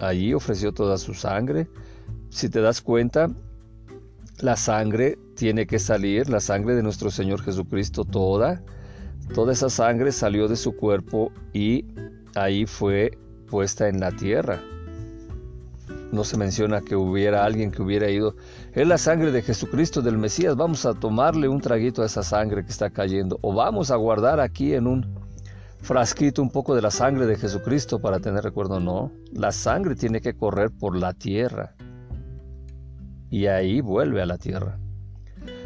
Allí 0.00 0.32
ofreció 0.32 0.72
toda 0.72 0.96
su 0.96 1.12
sangre. 1.12 1.68
Si 2.30 2.48
te 2.48 2.60
das 2.62 2.80
cuenta, 2.80 3.30
la 4.40 4.56
sangre 4.56 5.18
tiene 5.34 5.66
que 5.66 5.78
salir, 5.78 6.30
la 6.30 6.40
sangre 6.40 6.74
de 6.74 6.82
nuestro 6.82 7.10
Señor 7.10 7.42
Jesucristo 7.42 8.04
toda. 8.04 8.62
Toda 9.34 9.52
esa 9.52 9.68
sangre 9.68 10.12
salió 10.12 10.48
de 10.48 10.56
su 10.56 10.76
cuerpo 10.76 11.30
y 11.52 11.84
ahí 12.34 12.66
fue 12.66 13.18
puesta 13.46 13.88
en 13.88 14.00
la 14.00 14.10
tierra. 14.12 14.60
No 16.10 16.24
se 16.24 16.38
menciona 16.38 16.80
que 16.80 16.96
hubiera 16.96 17.44
alguien 17.44 17.70
que 17.70 17.82
hubiera 17.82 18.08
ido. 18.08 18.34
Es 18.72 18.86
la 18.86 18.96
sangre 18.96 19.30
de 19.30 19.42
Jesucristo, 19.42 20.00
del 20.00 20.16
Mesías. 20.16 20.56
Vamos 20.56 20.86
a 20.86 20.94
tomarle 20.94 21.48
un 21.48 21.60
traguito 21.60 22.02
a 22.02 22.06
esa 22.06 22.22
sangre 22.22 22.64
que 22.64 22.70
está 22.70 22.88
cayendo. 22.90 23.38
O 23.42 23.52
vamos 23.52 23.90
a 23.90 23.96
guardar 23.96 24.40
aquí 24.40 24.72
en 24.72 24.86
un 24.86 25.18
frasquito 25.82 26.40
un 26.40 26.50
poco 26.50 26.74
de 26.74 26.82
la 26.82 26.90
sangre 26.90 27.26
de 27.26 27.36
Jesucristo 27.36 28.00
para 28.00 28.20
tener 28.20 28.42
recuerdo. 28.42 28.80
No, 28.80 29.12
la 29.32 29.52
sangre 29.52 29.96
tiene 29.96 30.22
que 30.22 30.34
correr 30.34 30.70
por 30.70 30.96
la 30.96 31.12
tierra. 31.12 31.74
Y 33.28 33.46
ahí 33.46 33.82
vuelve 33.82 34.22
a 34.22 34.26
la 34.26 34.38
tierra. 34.38 34.78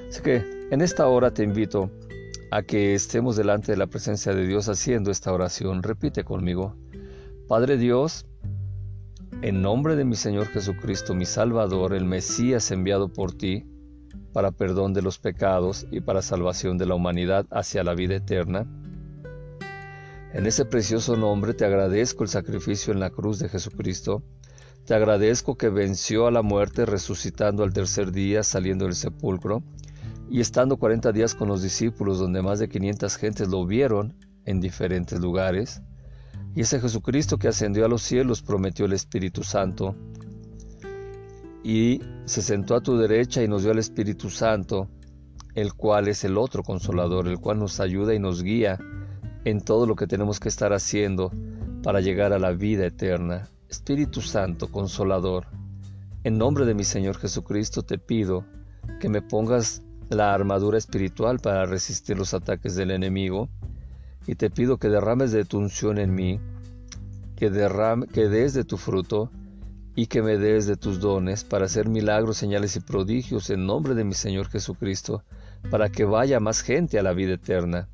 Así 0.08 0.20
que 0.22 0.44
en 0.72 0.80
esta 0.80 1.06
hora 1.06 1.32
te 1.32 1.44
invito 1.44 1.88
a 2.52 2.62
que 2.62 2.94
estemos 2.94 3.34
delante 3.34 3.72
de 3.72 3.78
la 3.78 3.86
presencia 3.86 4.34
de 4.34 4.46
Dios 4.46 4.68
haciendo 4.68 5.10
esta 5.10 5.32
oración. 5.32 5.82
Repite 5.82 6.22
conmigo. 6.22 6.76
Padre 7.48 7.78
Dios, 7.78 8.26
en 9.40 9.62
nombre 9.62 9.96
de 9.96 10.04
mi 10.04 10.16
Señor 10.16 10.48
Jesucristo, 10.48 11.14
mi 11.14 11.24
Salvador, 11.24 11.94
el 11.94 12.04
Mesías 12.04 12.70
enviado 12.70 13.10
por 13.10 13.32
ti, 13.32 13.64
para 14.34 14.50
perdón 14.50 14.92
de 14.92 15.00
los 15.00 15.18
pecados 15.18 15.86
y 15.90 16.02
para 16.02 16.20
salvación 16.20 16.76
de 16.76 16.84
la 16.84 16.94
humanidad 16.94 17.46
hacia 17.50 17.84
la 17.84 17.94
vida 17.94 18.16
eterna, 18.16 18.66
en 20.34 20.44
ese 20.44 20.66
precioso 20.66 21.16
nombre 21.16 21.54
te 21.54 21.64
agradezco 21.64 22.22
el 22.22 22.28
sacrificio 22.28 22.92
en 22.92 23.00
la 23.00 23.08
cruz 23.08 23.38
de 23.38 23.48
Jesucristo. 23.48 24.22
Te 24.84 24.94
agradezco 24.94 25.56
que 25.56 25.70
venció 25.70 26.26
a 26.26 26.30
la 26.30 26.42
muerte 26.42 26.84
resucitando 26.84 27.62
al 27.62 27.72
tercer 27.72 28.12
día 28.12 28.42
saliendo 28.42 28.84
del 28.84 28.94
sepulcro 28.94 29.62
y 30.32 30.40
estando 30.40 30.78
40 30.78 31.12
días 31.12 31.34
con 31.34 31.48
los 31.48 31.60
discípulos 31.60 32.18
donde 32.18 32.40
más 32.40 32.58
de 32.58 32.66
500 32.66 33.16
gentes 33.16 33.48
lo 33.48 33.66
vieron 33.66 34.14
en 34.46 34.62
diferentes 34.62 35.20
lugares. 35.20 35.82
Y 36.54 36.62
ese 36.62 36.80
Jesucristo 36.80 37.36
que 37.36 37.48
ascendió 37.48 37.84
a 37.84 37.88
los 37.88 38.00
cielos 38.00 38.40
prometió 38.40 38.86
el 38.86 38.94
Espíritu 38.94 39.42
Santo 39.42 39.94
y 41.62 42.00
se 42.24 42.40
sentó 42.40 42.76
a 42.76 42.80
tu 42.80 42.96
derecha 42.96 43.42
y 43.42 43.48
nos 43.48 43.62
dio 43.62 43.72
el 43.72 43.78
Espíritu 43.78 44.30
Santo, 44.30 44.88
el 45.54 45.74
cual 45.74 46.08
es 46.08 46.24
el 46.24 46.38
otro 46.38 46.62
consolador, 46.62 47.28
el 47.28 47.38
cual 47.38 47.58
nos 47.58 47.78
ayuda 47.78 48.14
y 48.14 48.18
nos 48.18 48.42
guía 48.42 48.78
en 49.44 49.60
todo 49.60 49.84
lo 49.84 49.96
que 49.96 50.06
tenemos 50.06 50.40
que 50.40 50.48
estar 50.48 50.72
haciendo 50.72 51.30
para 51.82 52.00
llegar 52.00 52.32
a 52.32 52.38
la 52.38 52.52
vida 52.52 52.86
eterna. 52.86 53.50
Espíritu 53.68 54.22
Santo, 54.22 54.72
consolador, 54.72 55.46
en 56.24 56.38
nombre 56.38 56.64
de 56.64 56.72
mi 56.72 56.84
Señor 56.84 57.18
Jesucristo 57.18 57.82
te 57.82 57.98
pido 57.98 58.46
que 58.98 59.10
me 59.10 59.20
pongas 59.20 59.82
la 60.10 60.34
armadura 60.34 60.78
espiritual 60.78 61.38
para 61.38 61.66
resistir 61.66 62.16
los 62.16 62.34
ataques 62.34 62.74
del 62.74 62.90
enemigo 62.90 63.48
y 64.26 64.34
te 64.34 64.50
pido 64.50 64.78
que 64.78 64.88
derrames 64.88 65.32
de 65.32 65.44
tu 65.44 65.58
unción 65.58 65.98
en 65.98 66.14
mí, 66.14 66.40
que, 67.36 67.50
derrame, 67.50 68.06
que 68.06 68.28
des 68.28 68.54
de 68.54 68.64
tu 68.64 68.76
fruto 68.76 69.30
y 69.94 70.06
que 70.06 70.22
me 70.22 70.38
des 70.38 70.66
de 70.66 70.76
tus 70.76 71.00
dones 71.00 71.44
para 71.44 71.66
hacer 71.66 71.88
milagros, 71.88 72.36
señales 72.36 72.76
y 72.76 72.80
prodigios 72.80 73.50
en 73.50 73.66
nombre 73.66 73.94
de 73.94 74.04
mi 74.04 74.14
Señor 74.14 74.48
Jesucristo, 74.48 75.22
para 75.70 75.90
que 75.90 76.04
vaya 76.04 76.40
más 76.40 76.60
gente 76.62 76.98
a 76.98 77.02
la 77.02 77.12
vida 77.12 77.34
eterna. 77.34 77.88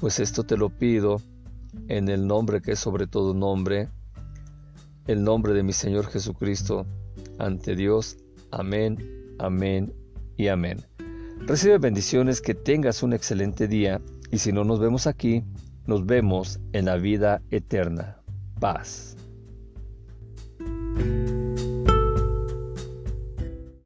Pues 0.00 0.20
esto 0.20 0.44
te 0.44 0.56
lo 0.56 0.68
pido 0.68 1.20
en 1.88 2.08
el 2.08 2.26
nombre 2.26 2.60
que 2.60 2.72
es 2.72 2.78
sobre 2.78 3.06
todo 3.06 3.34
nombre, 3.34 3.88
el 5.06 5.22
nombre 5.22 5.52
de 5.54 5.62
mi 5.62 5.72
Señor 5.72 6.06
Jesucristo, 6.06 6.86
ante 7.38 7.74
Dios. 7.74 8.16
Amén, 8.50 8.98
amén 9.38 9.92
y 10.36 10.48
amén. 10.48 10.95
Recibe 11.40 11.78
bendiciones, 11.78 12.40
que 12.40 12.54
tengas 12.54 13.02
un 13.02 13.12
excelente 13.12 13.68
día 13.68 14.00
y 14.30 14.38
si 14.38 14.52
no 14.52 14.64
nos 14.64 14.80
vemos 14.80 15.06
aquí, 15.06 15.44
nos 15.86 16.04
vemos 16.04 16.58
en 16.72 16.86
la 16.86 16.96
vida 16.96 17.42
eterna. 17.50 18.20
Paz. 18.58 19.16